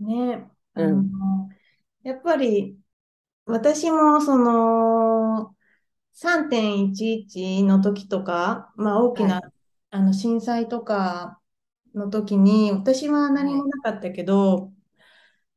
[0.00, 1.48] ね、あうんの、
[2.02, 2.78] やっぱり
[3.46, 5.56] 私もその
[6.20, 11.40] 3.11の時とか、まあ大きな、はいあの震災とか
[11.94, 14.72] の時に私は何もなかったけど、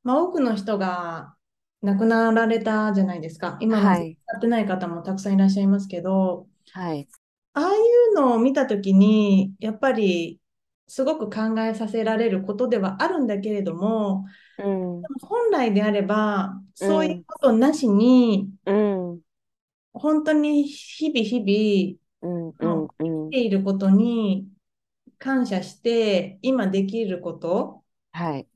[0.04, 1.36] まあ多くの人が
[1.82, 3.58] 亡くなられたじゃないですか。
[3.62, 4.18] 今もはい。
[4.28, 7.08] 使ってない方もたくさんいらっしゃいますけど、はい。
[7.54, 7.78] ああい
[8.12, 10.40] うのを見たときに、やっぱり
[10.88, 14.26] すごく考えさせられることではあるんだけれども、
[14.58, 15.10] うん。
[15.22, 19.23] 本来であれば、そういうことなしに、うん。
[19.94, 22.50] 本当に日々日うん。
[22.60, 22.88] うん。
[23.00, 24.50] うん々ていることに
[25.20, 28.48] 感謝して、今できることはい。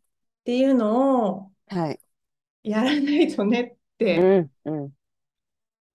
[0.42, 2.00] っていうのをはい。
[2.64, 3.78] やらないとねっ
[4.14, 4.52] うて、ん。
[4.66, 4.94] うん。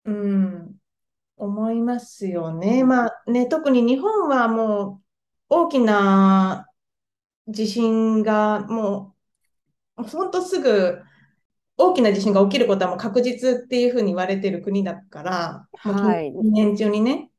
[0.06, 0.80] うん、
[1.38, 2.84] 思いますよね。
[2.84, 5.02] まあね、特に日本はも
[5.50, 6.68] う大きな
[7.48, 9.16] 地震がも
[9.98, 11.02] う本当すぐ
[11.80, 17.32] 大きな地震が起きることはもう確実っていうふうに言われてる国だから、もうはい近年中にね。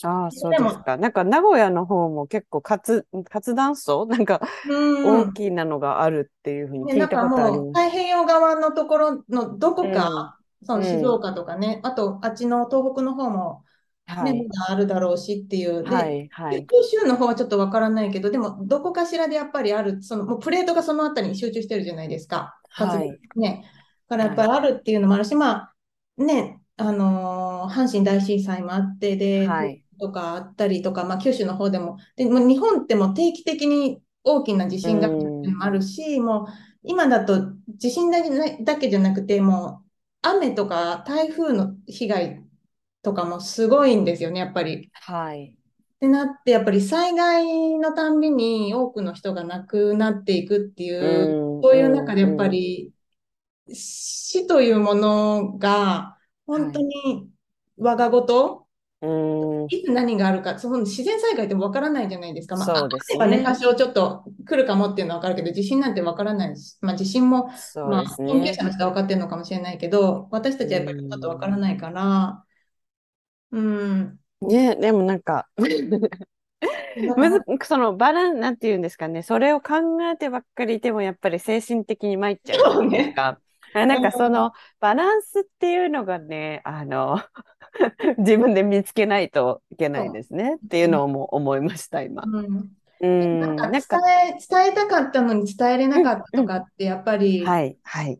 [0.00, 0.96] ああ、そうですか。
[0.96, 4.06] なんか名古屋の方も結構活、活断層？
[4.06, 7.84] なんかうん大きなのがあるっていうふうに聞いたことありもうます。
[7.86, 10.10] 太平洋側のところのどこか、
[10.64, 13.64] そのうん静岡とかね、あとあっちの東北の方も
[14.20, 14.52] ね、はい。
[14.68, 15.88] あるだろうしっていう。
[15.88, 16.28] で、はい。
[16.30, 16.68] はい。
[16.68, 22.57] 九州の方はちょっとわからないけど、でもどこかしらでやっぱりある、そのもうプレートがそのあたりに集中してるじゃないですか。
[22.68, 23.20] はい。
[23.36, 23.64] ね。
[24.08, 25.50] だからやっぱりあるっていうのもあるし、ま
[26.18, 36.46] あね、あのー阪神大震災もあって、で、はいとかあったりとか、まあ九州の方でも、で、もう日本ってもう定期的に大きな地震が来るっていうのもあるし、もう
[36.84, 39.88] 今だと地震だけじゃないだけじゃなくて、もう
[40.22, 42.44] 雨とか台風の被害
[43.02, 44.90] とかもすごいんですよね、やっぱり。
[44.92, 45.57] はい。
[45.98, 52.92] ってなって、やっぱり災害のたんびに多くの人が亡くなっていくっていう、うんそういう中でやっぱり
[53.72, 57.28] 死というものが本当に
[57.76, 58.68] 我が事、
[59.00, 59.66] うん。
[59.68, 62.56] いつ何があるか、その自然災害ってわからないじゃないですか。
[62.56, 68.64] まあ、そうですねね、多少ちょっと来るかもっていうのはわかるけど、地震なんてわからないし、まあ地震もそうまあ、研究者。
[68.64, 72.44] の人は分かってるのかもしれないけど、私たちはやっぱりちょっと分からないから、
[73.50, 75.48] うん、ね、でもなんか、
[77.16, 82.58] むず、そのバラン、なんていうんですかね、それを考えてばっかりいても、やっぱり精神的に参っちゃう。
[82.58, 83.38] じゃないですか。
[83.74, 87.20] あなんかそのバランスっていうのがね、あの、
[88.18, 90.56] 自分で見つけないといけないですね。
[90.64, 92.22] っていうのをもう思いました、今。
[92.24, 92.70] うん、
[93.00, 98.18] うん、なんか伝え、伝えたかったのに伝えれなかったとかって、やっぱりはい、はい。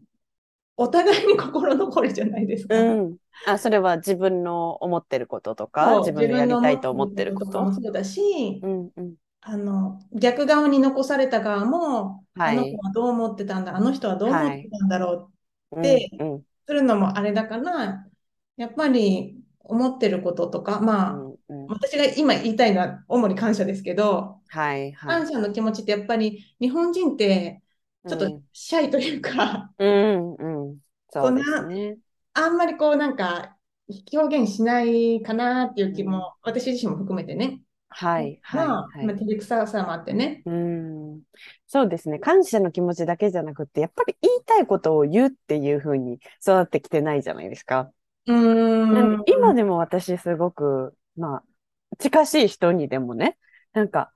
[0.80, 2.80] お互いに心残りじゃないですか。
[2.80, 3.16] うん。
[3.46, 9.14] あ、それは自分の思ってることとか、自分のやりたいと思自ってることもそうだし、うん、うん。
[9.40, 15.32] あの、逆側に残された側も、はいあの子はどう思ってたんだ、あの人はどう思ってたんだろ
[15.72, 18.06] ううんでうん、するのもあれだから、
[18.56, 21.66] やっぱり思ってることとか、まあ、うん、うん。
[21.66, 25.20] 私が今言いたいのは主に感謝ですけど、はい、はい。
[25.20, 27.62] 感謝の気持ちってやっぱり日本人って
[28.08, 30.58] ちょっとうんシャイというか、うん、うん。
[31.22, 31.98] そうですね。
[32.35, 33.57] あんまりこうなんか
[34.12, 39.16] 表現しないかなっていう気も、私自身も含めてね、はい、はい、まあ、はいまあ。
[39.16, 40.42] 照れくささもあってね。
[40.44, 41.20] うん、
[41.66, 42.18] そうですね。
[42.18, 47.90] 感謝の気持ちだけじゃなくて、やっぱり言いたいことを言うっていう風に育ってきてないじゃないですか。
[48.26, 49.24] うんん。
[49.24, 51.42] で今でも私すごく、まあ、
[51.98, 53.38] 近しい人にでもね、
[53.72, 54.12] なんか、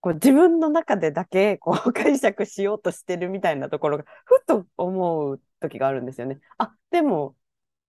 [0.00, 6.40] こう自分の中でだけこう解釈しようとしてるみたいなところが、ふと思う時があるんですよね。
[6.58, 7.36] あ、でも、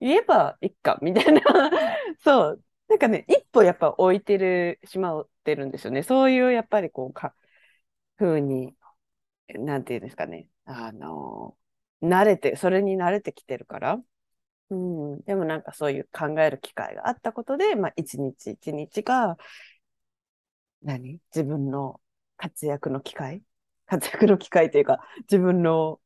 [0.00, 1.40] 言えばいいか、みたいな。
[2.20, 2.64] そう。
[2.88, 6.02] なんかね、一歩やっぱ置いてる、しまってるんですよね。
[6.02, 7.35] そういうやっぱりこうか、
[8.16, 8.76] ふうに、
[9.48, 10.48] なんていうんですかね。
[10.64, 11.57] あの、
[12.02, 14.02] 慣れて、それに慣れてきてるから。
[14.70, 19.37] うん、でもなんかそういう考える機会があったことで、まあ一日一日が、
[20.83, 21.20] 何？
[21.35, 22.00] 自分の
[22.37, 23.42] 活躍の機会？
[23.87, 26.00] 活躍の機会というか、自分の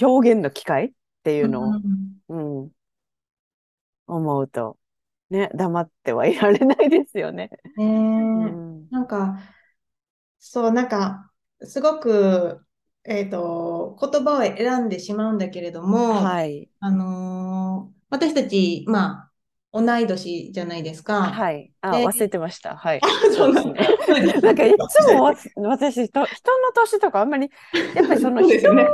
[0.00, 1.72] 表現の機会っていうのを、
[2.28, 2.62] うん。
[2.62, 2.70] うん、
[4.06, 4.78] 思うと、
[5.30, 7.50] ね、黙ってはいられないですよね。
[7.76, 7.84] ね。
[7.84, 9.38] えうん、なんか、
[10.38, 11.30] そう、なんか、
[11.62, 12.64] すごく、
[13.04, 19.27] えっと、言葉を選んでしまうんだけれども、はい、あのー私たち、まあ、
[19.72, 21.22] 同い年じゃないですか。
[21.22, 21.70] はい。
[21.82, 22.76] あ、で忘れてました。
[22.76, 23.00] はい。
[23.36, 24.40] そうですね。
[24.40, 27.50] なんかいつもわ 私人、人の年とかあんまり、
[27.94, 28.74] やっぱりその人。
[28.74, 28.86] だ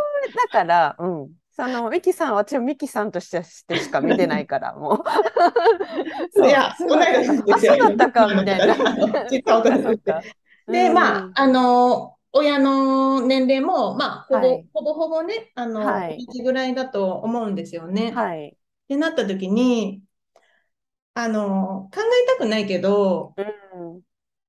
[0.51, 1.31] から、うん。
[1.57, 5.03] その、ミキさん、私はミキさんとしてしてしか見てないから、もう。
[6.35, 7.75] そういや、すごい同い年あ、ですよ。
[7.75, 8.75] そうだったか、みたいな。
[10.67, 18.11] でまあうん、あの、親の年齢も、まあ、ほぼ、はいほぼほぼね、あの、はいぐらいだと思うんですよね。
[18.13, 18.49] はい。
[18.49, 18.53] っ
[18.89, 20.03] てなった時に、
[21.15, 24.03] あの、考えたくないけど、うん。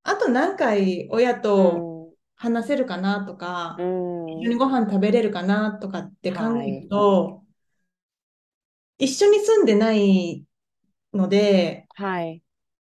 [0.03, 4.41] あと何回親と話せるかなとか、うん。
[4.41, 7.43] 一緒にご飯食べれるかなとかって考えると、
[8.97, 10.45] 一緒に住んでない
[11.13, 12.41] ので、はい。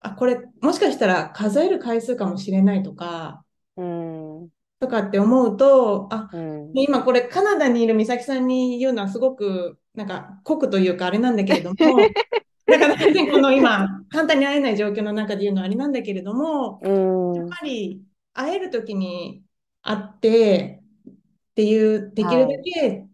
[0.01, 3.45] あ、これもしかしたら数える回数かもしれないとか、
[3.75, 4.51] うん。
[4.79, 6.73] とかって思うと、あ、うん。
[6.73, 12.15] で今これカナダにいる美咲さんに言うのはすごくなんか酷というかあれなんだけれども、
[12.69, 17.35] だから全然この今簡単に会えない状況の中で言うのはあれなんだけれども、うん。
[17.35, 18.01] やっぱり
[18.33, 19.43] 会える時に
[19.81, 21.13] 会ってっ
[21.55, 23.05] ていう、できるだけ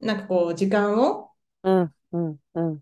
[0.00, 1.30] なんかこう時間を
[1.62, 1.92] うん。
[2.12, 2.36] うん。
[2.54, 2.74] うん。
[2.74, 2.78] っ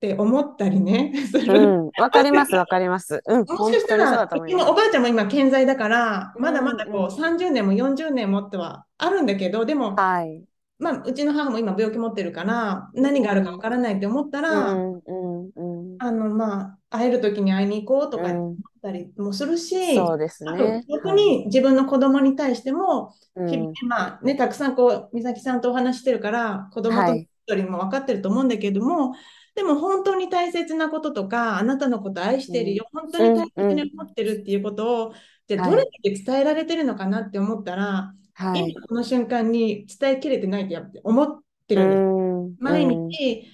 [0.00, 1.58] て思ったりね、する。
[1.58, 1.90] うん。
[1.96, 3.22] わかります、わかります。
[3.24, 3.44] うん。
[3.46, 10.44] もしかしたら、おばあちゃんも今健在だから、まだまだこううんうん30年も40年もってはあるんだけど、でも、はい。
[10.82, 14.92] まあ、うちの母も今病気持ってるから、何があるかわからないって思ったうら、ん。
[14.94, 15.50] うん。
[15.54, 15.98] うん。
[15.98, 20.84] あの、まあ、会える時に会いに行こうとかうん思ったりもするし、そうですあとね。
[20.88, 29.14] 逆に自分の子供に対しても、うん日々ね、まあね、たくさんこう、美咲さんとお話ししてるから、子供とはい一人も分かってると思うんだけども、
[29.54, 35.14] でも本当に大切なこととか、あなたのこと愛してるよ、本当に大切に思ってるっていうことを、
[35.56, 38.70] じゃあはいどれだけ伝えられてるのかなって思ったら、はい。
[38.70, 42.00] 今この瞬間に伝えきれてないってやっぱ思ってうるんです。
[42.00, 42.56] ん。
[42.58, 43.44] 毎うん日、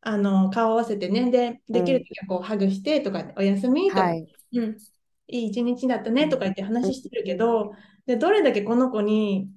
[0.00, 4.26] あの顔を合わせてね、で、できるときはこうハグしてとか、おやすみとか、はい。
[4.52, 4.76] うん、
[5.28, 7.72] いい一日だったねとか言って話してるけど、
[8.06, 9.48] で、どれだけこの子に、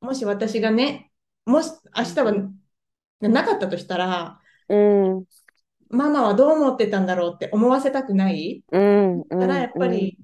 [0.00, 1.10] もし私がね、
[1.44, 2.34] もし明日は
[3.20, 5.24] なかったとしたら、うん。
[5.88, 8.64] ママはどう思ってたんだろうって思わせたくない。
[8.70, 9.22] うん。
[9.28, 10.18] だからやっぱり、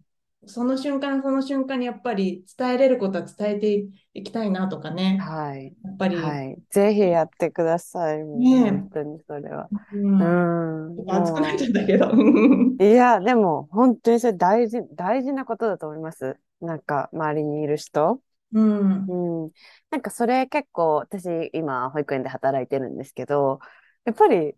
[0.46, 5.18] その瞬間その瞬間にやっぱり伝えれることは伝えていきたいなとかね。
[5.20, 5.74] はい。
[5.84, 6.58] やっぱり、はい。
[6.70, 8.18] ぜひやってください。
[8.24, 9.68] ねえ本当にそれは。
[9.92, 11.10] うんうん。
[11.10, 12.10] 熱くなっちゃもったけど。
[12.10, 16.36] ういや、でも本当にそれ大事、大事なことだと思います。
[16.60, 18.22] なんか周りにいる人。
[18.52, 19.08] うん。
[19.08, 19.52] うん。
[19.90, 23.60] なんかそれ結構、私今保育園で働いてるんですけど、
[24.04, 24.56] やっぱり、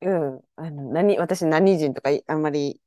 [0.00, 2.80] うん、あの、何、私何人とかいあんまり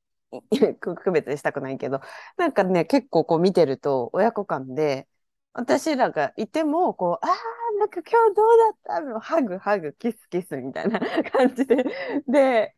[0.79, 2.01] 区別したくないけど、
[2.37, 5.07] なんかね、結構こう見てると親子間で、
[5.53, 7.35] 私なんかいても、こう、ああ、
[7.79, 8.99] なんか今日どうだった？
[9.01, 10.99] のハグ、ハグ、キス、キスみたいな
[11.31, 11.85] 感じで、
[12.27, 12.75] で、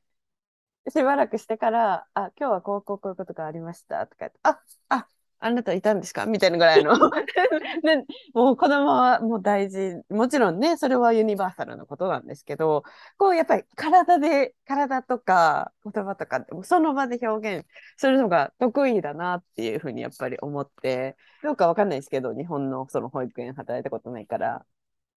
[0.89, 4.07] しばらくしてから、あ、今日はこう、こう、こういうことがありました。
[4.07, 5.09] とか言っ、あ、あ、
[5.39, 6.25] あなたいたんですか？
[6.25, 6.93] みたいなぐらいの。
[7.83, 9.95] で、もう子供はもう大事。
[10.09, 12.83] もちろんね、それはユニバーサルなことなんですけど、
[13.17, 17.67] こうやっぱり体で、体とか言葉とか、その場で表現
[17.97, 24.65] するのが得意だなっていうふうにやっぱり思って、どうかわかんないですけど、日本のその保育園働いたことないから、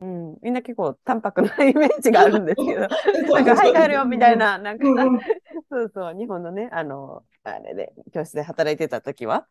[0.00, 2.80] うん、みんな結構淡白なイメージがあるんですけど、
[3.34, 4.36] なんか、はい、帰るよみたい。
[4.36, 4.84] な、なんか、
[5.70, 9.46] そうそう、日本のね、あの、あれで、教室で働いてた時は、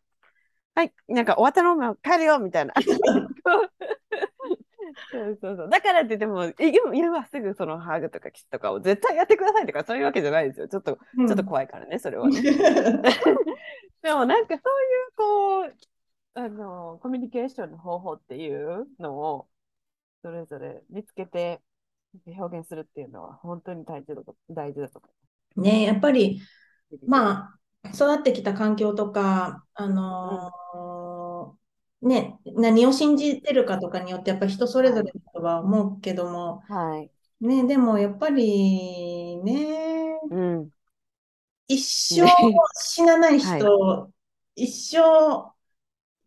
[0.74, 2.74] はい、なんか終わったのも帰るよみたいな。
[5.12, 5.68] そうそうそう。
[5.68, 6.54] だからって言っても、い
[6.94, 10.68] 今すぐそのハグとかキスとかを絶対やってくださいとかそういうわけじゃないですよ。
[10.68, 12.40] ちょっと、うんちょっと怖いからね、それはね。
[14.02, 14.62] でもなんかそ
[15.58, 15.74] ういうこう、
[16.34, 19.48] あの、コミュニケーションの方法っていうのを、
[20.22, 21.60] それぞれ見つけて
[22.26, 25.00] 表現するっていうのは本当に大事だと大事だと
[25.56, 26.40] 思ねやっぱり、
[26.90, 26.96] う。
[27.06, 27.59] まあ、
[27.94, 37.10] 育ってきた環境とか、あのーね、何を信じてるかとかによって、やっぱ人それぞれだとは思うけども、はい。
[37.44, 40.70] ね、でもやっぱりね、うん。
[41.68, 42.26] 一生
[42.74, 44.10] 死なない人、
[44.56, 44.66] 一
[44.96, 45.52] 生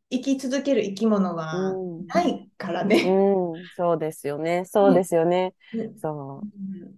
[0.09, 3.03] 生き続ける生き物はうんないからね。
[3.03, 4.63] うん、そうですよね。
[4.65, 5.53] そうですよね。
[5.73, 6.41] ねそ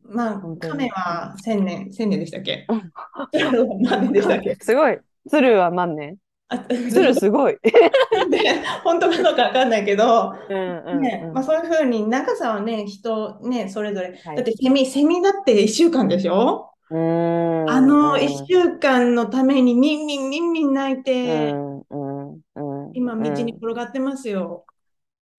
[0.07, 2.65] まあ亀は千年、千年でしたっけ？
[2.69, 3.81] う。
[3.81, 4.55] 何年でしたっけ？
[4.61, 4.99] すごい。
[5.29, 6.17] 鶴は万年。
[6.47, 6.59] あ
[6.91, 7.57] 鶴すごい。
[7.63, 8.39] で
[8.83, 14.15] 本当かどうかわかんないけど、うんうんうんねまあ、そういうふうに長さはね、人ね、それぞれ。
[14.23, 16.69] はいだってセミ、セミだって1週間でしょ？
[16.91, 24.65] うんあのうん1週間のためにミンミンミンミン泣いて、うんうんうん今道にうん転がってますよ。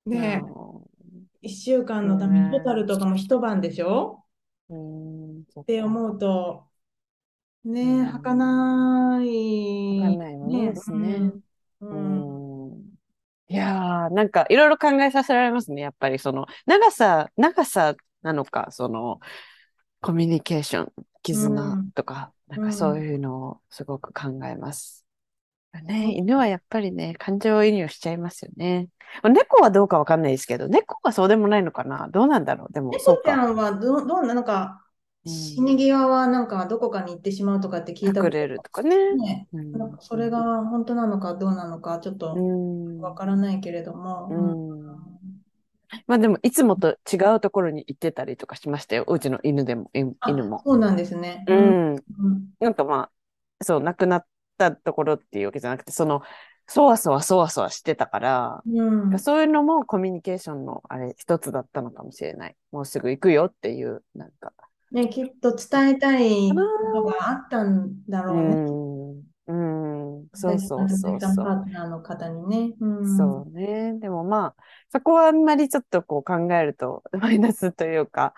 [0.07, 0.87] ねう
[1.43, 2.51] 1週間のためにね。
[2.51, 4.25] ホタルとかも一晩でしょ？
[4.73, 4.75] ん
[5.39, 6.67] うんそって思うと、
[7.65, 8.07] ねうん。
[8.07, 10.01] 儚い。
[10.01, 11.33] わかんないものですね。
[11.81, 12.37] ううん。
[12.77, 12.97] ん
[13.49, 15.83] いやー、なんかいろいろ考えさせられますね。
[15.83, 16.19] やっぱり。
[16.19, 19.21] その長さ、長さなのか、その
[20.03, 20.95] コミュニケーション、
[21.25, 25.06] 絆とか、なんかそういうのをすごく考えます。
[25.83, 28.89] ね、犬はやっぱりね、感情移入しちゃいますよね。
[29.25, 33.23] 猫はどうかわかんないですけど、猫はそうでもないのかなどうなんだろうでも、そうか。
[33.23, 34.85] 猫ちゃんはどう、どうなのか、
[35.25, 38.97] 死に際はなんかどこかに行ってしまうとかって聞いたこ隠とれるとかね。
[39.11, 44.77] ね、うんなんかそれが本当なのかどうなのかちょっとうんわからないけれども、うん
[46.07, 49.05] まあでもいつもと違うところに行ってたりとかしましたよ。
[49.07, 50.65] うちの犬でも、犬も。
[50.65, 51.45] そうなんですね。
[51.49, 51.97] うん。
[52.19, 53.11] うんなんかま
[53.61, 54.27] あ、そう、亡くなっ
[54.57, 56.23] たところっていうわけじゃなくて、その、
[56.69, 62.57] そわそわそわそわしてたから、うんそういうのもコミュニケーションのあれ一つだったのかもしれない。
[62.73, 64.53] もうすぐ行くよっていう、なんか。
[64.91, 66.57] ね、きっと伝えたいこ
[66.93, 68.57] とがあったんだろううね。
[68.57, 69.25] ん。
[69.47, 69.53] う
[70.23, 70.29] ん。
[70.35, 71.45] そうそうそうパそう。
[71.45, 72.75] ートナーの方にね。
[72.81, 73.95] うん、そうね。
[74.01, 78.35] でもまあ、そこはあんまりちょっとこう考えると、マイナスというか、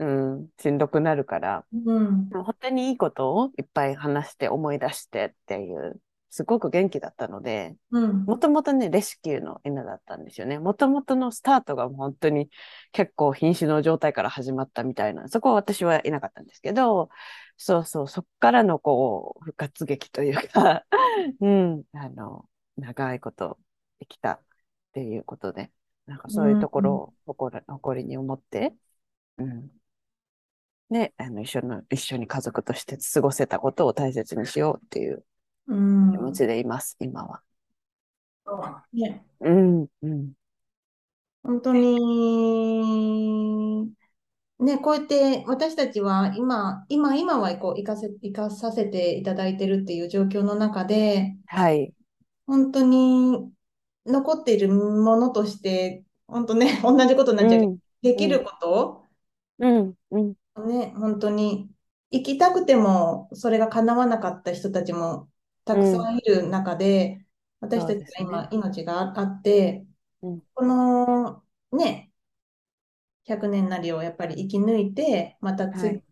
[0.00, 2.30] うん、しんどくなるから、うん。
[2.30, 8.24] 本当にいいことをいっぱい話して思い出してっていう、すごく元気だったので、うん。
[8.24, 10.58] もともとね、レスキューの犬だったんですよね。
[10.58, 12.48] もともとのスタートが本当に
[12.92, 17.10] 結構瀕死の状態から始まったみたいな、そこは私はいなかったんですけど、
[17.58, 20.86] そうそう、そっからのこう、復活劇というか、
[21.40, 22.46] うん、あの、
[22.78, 23.58] 長いこと
[24.00, 24.40] 生きたっ
[24.94, 25.70] ていうことで、
[26.06, 28.74] なんかそういうところを誇り誇りに思って、
[29.36, 29.79] うん。
[30.90, 35.24] ね、あの、一緒の、一緒に家族として過ごせたことを大切にしようっていう
[35.68, 36.12] うん。
[36.12, 37.42] 気持ちでいます、今は。
[38.92, 40.32] ね、うん、うん。
[41.42, 41.96] 本当に、
[44.58, 51.94] ね、こうやって私たちは今、今、今はこう生かせ、生かさせていただいてるっていう状況の中で、はい。
[52.46, 53.50] 本当に
[54.06, 57.60] 残っているものとして、本当ね、同じことになっちゃう。
[57.60, 57.78] けど、うん。
[58.02, 59.06] できること
[59.60, 60.34] うん、うん、を
[60.66, 61.70] ね、本当に。
[62.12, 65.28] 生きたくてもそれが叶わなかった人たちも
[65.64, 67.24] たくさんいる中で、
[67.60, 69.86] 私たちが今、命がああって、
[70.22, 70.42] うん。
[70.54, 71.42] この
[71.72, 72.10] ね、
[73.24, 76.02] 100年なりをやっぱり生き抜いて、また次、はい。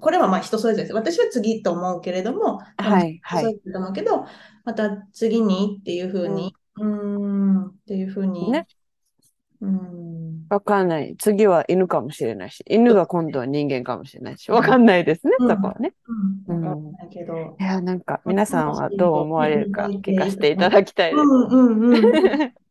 [0.00, 0.94] これはまあ人それぞれです。
[0.94, 3.60] 私は次と思うけれども、はい、人はい。
[3.60, 4.24] と思うけど、
[4.64, 8.66] また次にっていうふうに、うーん、っていうふうに、ね
[9.64, 11.16] うーん、わかんない。
[11.18, 15.94] 次は犬かもしれないし、犬が今度は人間かもしれないし、わかんないですね、うんそこはね。
[16.48, 17.56] うん、わかんないけど。
[17.58, 22.02] いや、なんか皆さんはどう思われるか聞かせていただきたいでうんうんうん。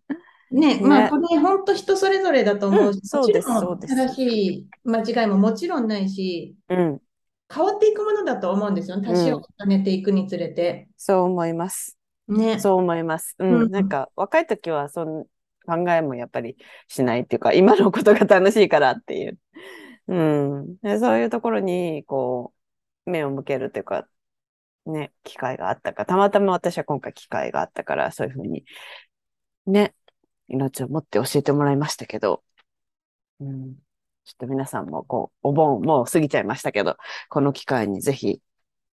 [0.52, 6.76] ね、まねあ、これ本当人それぞれだと思うし、うんそうですそうんです正しい間違いももちろんないし、す。
[6.76, 7.02] うん、
[7.54, 9.08] 変わっていくものだと思うんですよね。
[9.08, 10.88] 年を重ねていくにつれて。
[10.96, 11.98] そう思います。
[12.28, 12.60] ね。
[12.60, 13.36] そう思います。
[13.40, 15.26] ううんん、なんか若い時はその
[15.66, 16.58] 考えもやっぱり
[16.88, 19.40] しないっていうか、 今のことが楽しいからっていう。
[20.08, 21.00] うん。
[21.00, 22.54] そういうところに、こ
[23.06, 24.08] う、目を向けるというか、
[24.86, 28.66] ね、機会があったか、たまたま私は今回機会があったから、そういうふうに、
[29.66, 29.96] ね、
[30.48, 32.44] 命を持って教えてもらいましたけど、
[33.40, 33.76] うん。
[34.26, 36.98] ちょっと皆さんも、こう、お盆もう過ぎちゃいましたけど、
[37.30, 38.42] この機会にぜひ、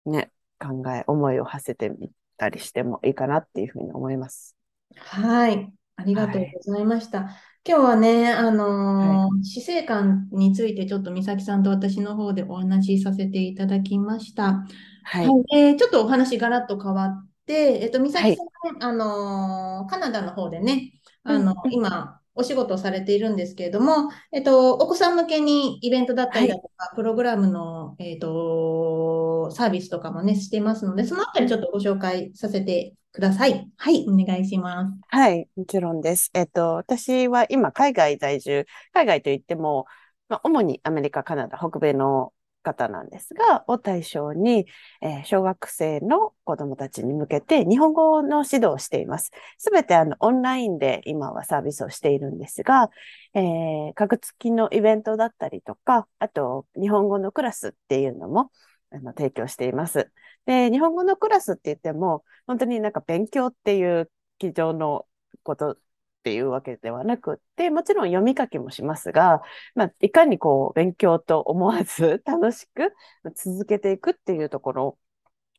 [0.06, 4.56] ね、考え、思いを馳せてみたりしてもいいかなっていうふうに思います。
[4.96, 5.72] はい。
[6.00, 7.20] ありがとうございました。
[7.66, 14.64] 今日はね、あのー死生観についてちょっと美咲さんと私の方でお話しさせていただきました。
[15.04, 15.26] はい。
[15.28, 20.92] はい、えーちょっとお話ガラッと変わって、えっと、美咲さんはね、あのーカナダの方でね、
[21.24, 33.68] あの、うん今、お仕事をされているんですけれども、えっと、お子さん向けにイベントだったりだとか、プログラムの、えっと、サービスとかもね、していますので、そのあたりちょっとご紹介させてください。
[33.76, 34.98] はい、お願いします。
[35.08, 36.30] はい、もちろんです。
[36.34, 39.86] えっと、私は今、海外在住、海外といっても、
[40.28, 42.32] まあ、主にアメリカ、カナダ、北米の
[42.62, 44.66] 方なんですが、を対象に、
[45.02, 49.30] えー小学生の子供たちに向けて日本語の指導をしています。
[49.58, 52.90] すべてあのオンラインで今はサービスをしているんですが、
[53.34, 58.50] えー、格付きのイベントだったりとか、あと日本語のクラスっていうのも
[58.90, 60.10] あの提供しています。
[60.46, 65.06] で、日本語のクラスって言っても、本当になんか勉強っていう基準の
[65.42, 65.76] こと
[66.20, 69.42] っていうわけではなくって、もちろん読み書きもしますが、
[69.74, 72.94] まあ、いかにこう勉強と思わず 楽しく
[73.34, 74.98] 続けていくっていうところ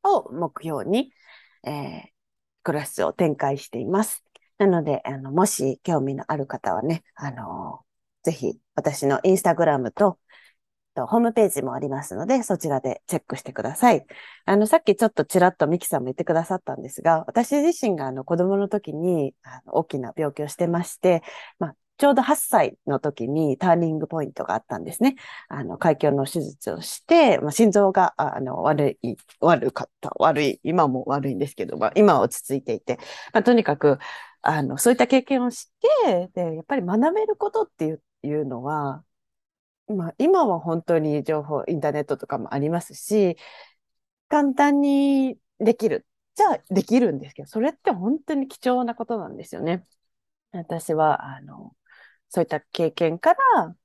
[0.03, 1.13] を目標に、
[1.63, 2.11] えー
[2.63, 4.23] クラスを展開しています。
[4.57, 7.83] なので、あの、もし興味のある方はね、あの
[8.23, 10.19] ぜひ私のインスタグラムと、
[10.93, 14.05] とホームページもありますので、そちらでチェックしてください。
[14.45, 21.23] あの、さっきちょっとちらっとミキさんも言ってくださったんですが、私自身があの子供の時にあの大きな病気をしてまして、
[21.59, 25.15] まあ、ちょうど8歳の時にターニングポイントがあったんですね。
[25.49, 32.97] あの、開胸の手術をして、まあ、心臓がああの悪い、悪かった、悪い、今も悪いんですけど、まあ、今は落ち着いていて、
[33.33, 33.99] まあ、とにかく、
[34.41, 35.71] あの、そういった経験をし
[36.05, 39.03] て、で、やっぱり学べることっていういうのは、
[39.91, 43.37] まあ、今は本当に情報、インターネットとかもありますし、
[44.29, 46.07] 簡単にできる。
[46.35, 49.85] じゃあできるんですけど、それって本当に貴重なことなんですよね。
[50.51, 51.75] 私は、あの、
[52.29, 53.75] そういった経験から、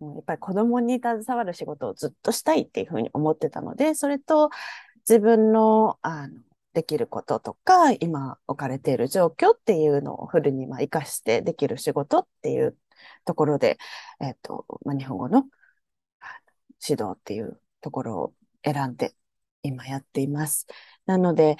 [0.00, 4.50] やっぱり子供に携わる仕事をずっとしたいっていうふうに思ってたので、それと
[5.08, 6.40] 自分の、あの、
[6.74, 12.76] できることとか、今置かれている状況っていうのをフルにまあ活かしてできる仕事っていう
[13.24, 13.78] ところで、
[14.20, 15.44] えっ、ー、と、まあ、日本語の
[16.88, 18.34] 指導っていうところを
[18.64, 19.14] 選んで
[19.62, 20.66] 今やっています。
[21.06, 21.56] なので、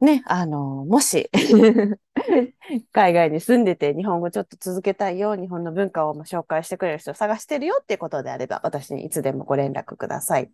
[0.00, 1.28] ね、あの、もし
[2.92, 10.52] 海外に住んでて日本語ちょっと続けたいよ、日本の文化を紹介してくれる人を探してるよっていうことであれば、私にいつでもご連絡ください。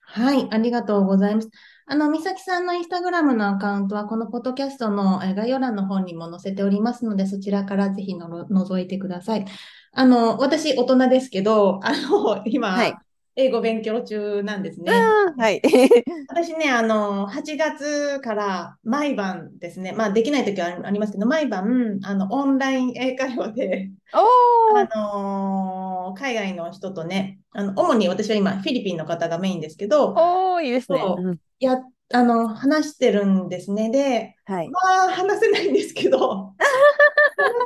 [0.00, 1.48] はい、ありがとうございます。
[1.86, 9.44] あの、美咲さんのインスタグラムのアカウントは、このポッドキャストの概要欄の方にも載せておりますので、そちらからぜひの覗いてください。
[9.92, 12.94] あの、私、大人ですけど、あの、今、はい、
[13.36, 14.92] 英語勉強中なんですね。
[15.36, 15.60] はい。
[16.28, 31.02] 私ね、あの、8月から毎晩ですね、まあできない時はありますけど、毎晩、あの、オンライン英会話で、あのー、海外の人とね、あの、主に私は今、フィリピンの方がメインですけど、おいいですね。
[31.64, 31.80] や、
[32.12, 33.90] あの、話してるんですね。
[33.90, 36.54] で、はい、まあ、話せないんですけど、話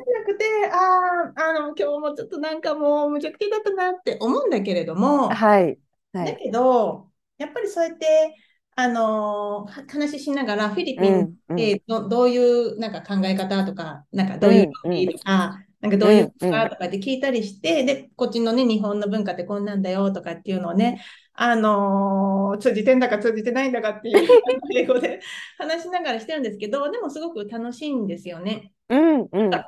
[0.06, 5.78] せなくて、ああ、あの、今日もちょっとなんかもう無茶苦茶だったなって思うんだけれども、はい。
[6.12, 8.34] はい、だけど、やっぱりそうやって、
[8.80, 12.02] あの話しながらフィリピンでどうん。
[12.04, 21.02] うん、どういうなんか考え方とか、なんかどういう料理とか、なんかどういうかとかって聞いたりして、で、こっちのね、日本の文化ってこんなんだよとかっていうのをね、
[21.40, 24.28] あのー、通じてんだか通じてないんだかっていう
[24.74, 25.20] 英語で
[25.56, 28.72] 話しながらしてるんですけど、でもすごく楽しいんですよね。
[28.88, 29.50] うんうんうん。
[29.52, 29.64] やっ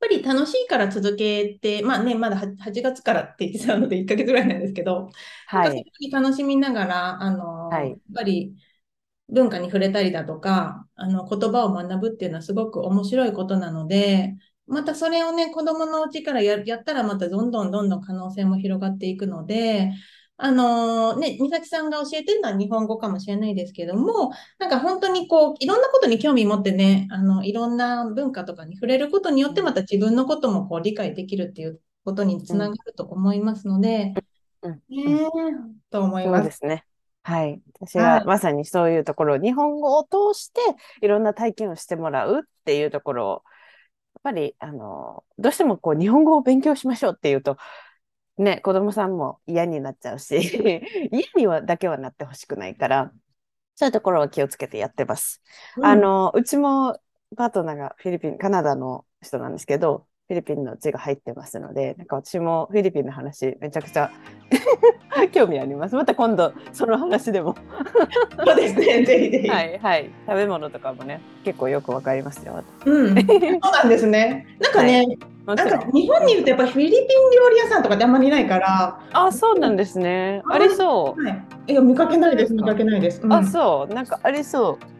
[0.00, 5.10] ぱり楽しいから続けて、まあね、まだ 8, 月からって言ってたので1ヶ月ぐらいなんですけど、
[5.48, 8.54] はい、楽しみながら、あのーはい、やっぱり
[9.28, 14.36] 文化に触れたりだとか、あの言葉を学ぶっていうのはすごく面白いことなので、
[14.66, 19.92] またそれをね、子供のうちからやったらまたどんどんどんどん可能性も広がっていくので、
[20.40, 34.14] あのー、ね、美咲さんが教えてるのは日本語かもしれないですけども、なんか本当にこう、いろんなことに興味持ってね、あの、いろんな文化とかに触れることによってまた自分のこともこう理解できるっていうことにつながると思いますので、
[34.62, 35.28] うん、ね
[35.90, 36.44] と思います。
[36.44, 36.84] ですね。
[37.24, 37.60] はい。
[37.74, 40.60] 私はまさにそういうところを、日本語を通して
[41.02, 43.42] いろんな体験をしてもらうっていうところを、やっ
[44.22, 47.56] ぱり、あの、どうしてもこう、日本語を勉強しましょうっていうと、
[48.38, 50.36] ね、子供さんも嫌になっちゃうし
[51.12, 53.12] 嫌にはだけはなってほしくないから、
[53.74, 55.42] そういうところは気をつけてやってます。
[55.76, 56.98] うん、あの、うちも
[57.36, 64.10] パートナーがフィリピン、カナダの人なんですけど、フィリピンの字が入ってますので、なんか私もフィリピンの話めちゃくちゃ
[65.32, 65.96] 興味あります。
[65.96, 67.56] また今度その話でも
[68.44, 69.48] そうですね、ぜひぜひ。
[69.48, 70.10] はいはい。
[70.26, 72.62] 食べ物とかもね、結構よくわかりますよ。
[72.84, 73.14] うん。
[73.24, 73.38] そう
[73.72, 74.46] なんですね。
[74.60, 75.06] なんかね、
[75.46, 79.00] はい、なんか日本にいるとやっぱフィリピン料理屋さんとかってあんまりいないから。
[79.12, 80.42] あ、そうなんですね。
[80.50, 81.24] ありそう。
[81.24, 81.72] はい。
[81.72, 82.52] いや見かけないです。
[82.52, 83.22] 見かけないです。
[83.24, 83.94] うん、あ、そう。
[83.94, 84.97] なんかありそう。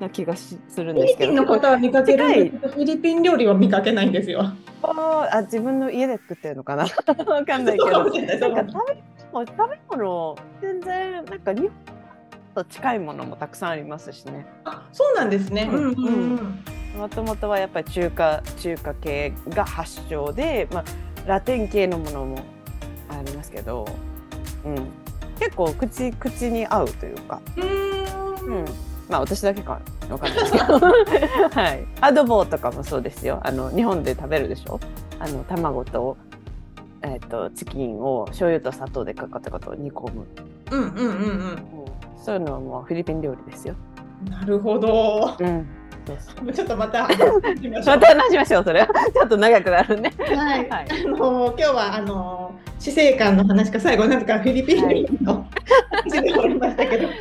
[0.00, 1.32] な気がするんですけど。
[1.32, 4.52] フィリピンの方は見かけるんフィリピン料理は見かけないんですよ。
[4.82, 6.84] あ自分の家で作ってるのかな？
[7.26, 8.04] わかんないけど。
[8.04, 11.70] なんか食べ食べ物全然なんか日本
[12.54, 14.46] と近いものもたくさんありますしね。
[14.64, 15.68] あそうなんですね。
[15.72, 16.64] うんうん
[16.96, 20.84] もともとはやっぱり中華中華系が発祥で、まあ、
[21.26, 22.38] ラテン系のものも
[23.08, 23.84] ありますけど、
[24.64, 24.74] うん、
[25.40, 27.40] 結構口口に合うというか。
[27.56, 28.64] うん
[29.08, 29.80] まあ私だけか
[30.10, 30.64] わかんないですけど、
[31.60, 33.40] はい、アドボとかもそうですよ。
[33.44, 34.80] あの日本で食べるでしょ？
[35.20, 36.16] あの卵と,、
[37.02, 40.26] えーと、チキンを醤油と砂糖でかかったことを煮込む、
[40.70, 41.10] うんうんうんう
[41.52, 41.58] ん、
[42.16, 43.74] そういうのはもうフィリピン料理ですよ。
[44.30, 45.66] なるほど、うん。
[46.52, 48.86] ちょっとまた また話しましょうそれは。
[48.86, 50.12] ちょっと長くなるね。
[50.18, 52.54] はい、はい、あの今日はあの
[52.84, 54.84] 死生観の話か最後なんとかフィリピン
[55.24, 55.48] の
[55.90, 57.16] 話で終わりましたけど、 はい、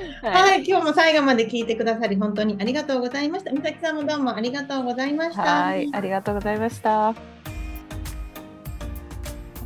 [0.51, 3.51] はい、今日も最後まで聞いてくださり本当にありがとうございました。
[3.51, 5.41] 美咲さんもどうもありがとうございました。
[5.41, 7.13] はい、ありがとうございました。
[7.13, 7.15] こ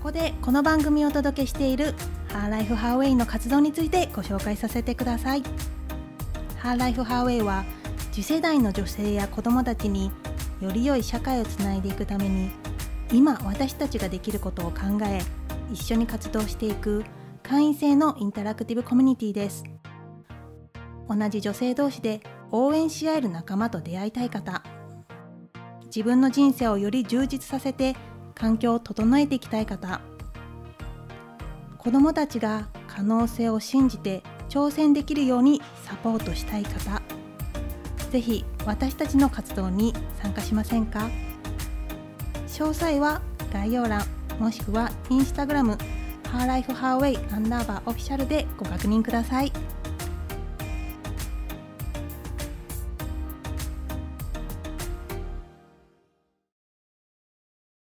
[0.03, 1.95] こでこの番組をお届けしている
[2.31, 5.41] ハーライフハーウェイの活動についてご紹介させてください。
[6.59, 7.63] ハーライフハーウェイは
[8.11, 10.11] 次世代の女性や子どもたちに
[10.61, 12.51] より良い社会をつないでいくために
[13.11, 15.21] 今私たちができることを考え
[15.71, 17.03] 一緒に活動していく
[17.43, 19.63] 会員制のインタラクティブコミュニティです。
[21.09, 24.61] 同じ女性同士で応援し合える仲間と出会いたい方。
[25.85, 27.95] 自分の人生をより充実させて
[28.35, 30.01] 環境を整えていきたい方。
[31.77, 37.01] 子どもたちが可能性を信じて挑戦できるようにサポートしたい方。
[38.11, 41.09] ぜひ私たちの活動に参加しませんか？
[42.47, 43.21] 詳細は
[43.53, 44.03] 概要欄
[44.39, 45.77] もしくはインスタグラム
[46.31, 49.51] ハーライフハーウェイアンダーバーオフィシャルでご確認ください。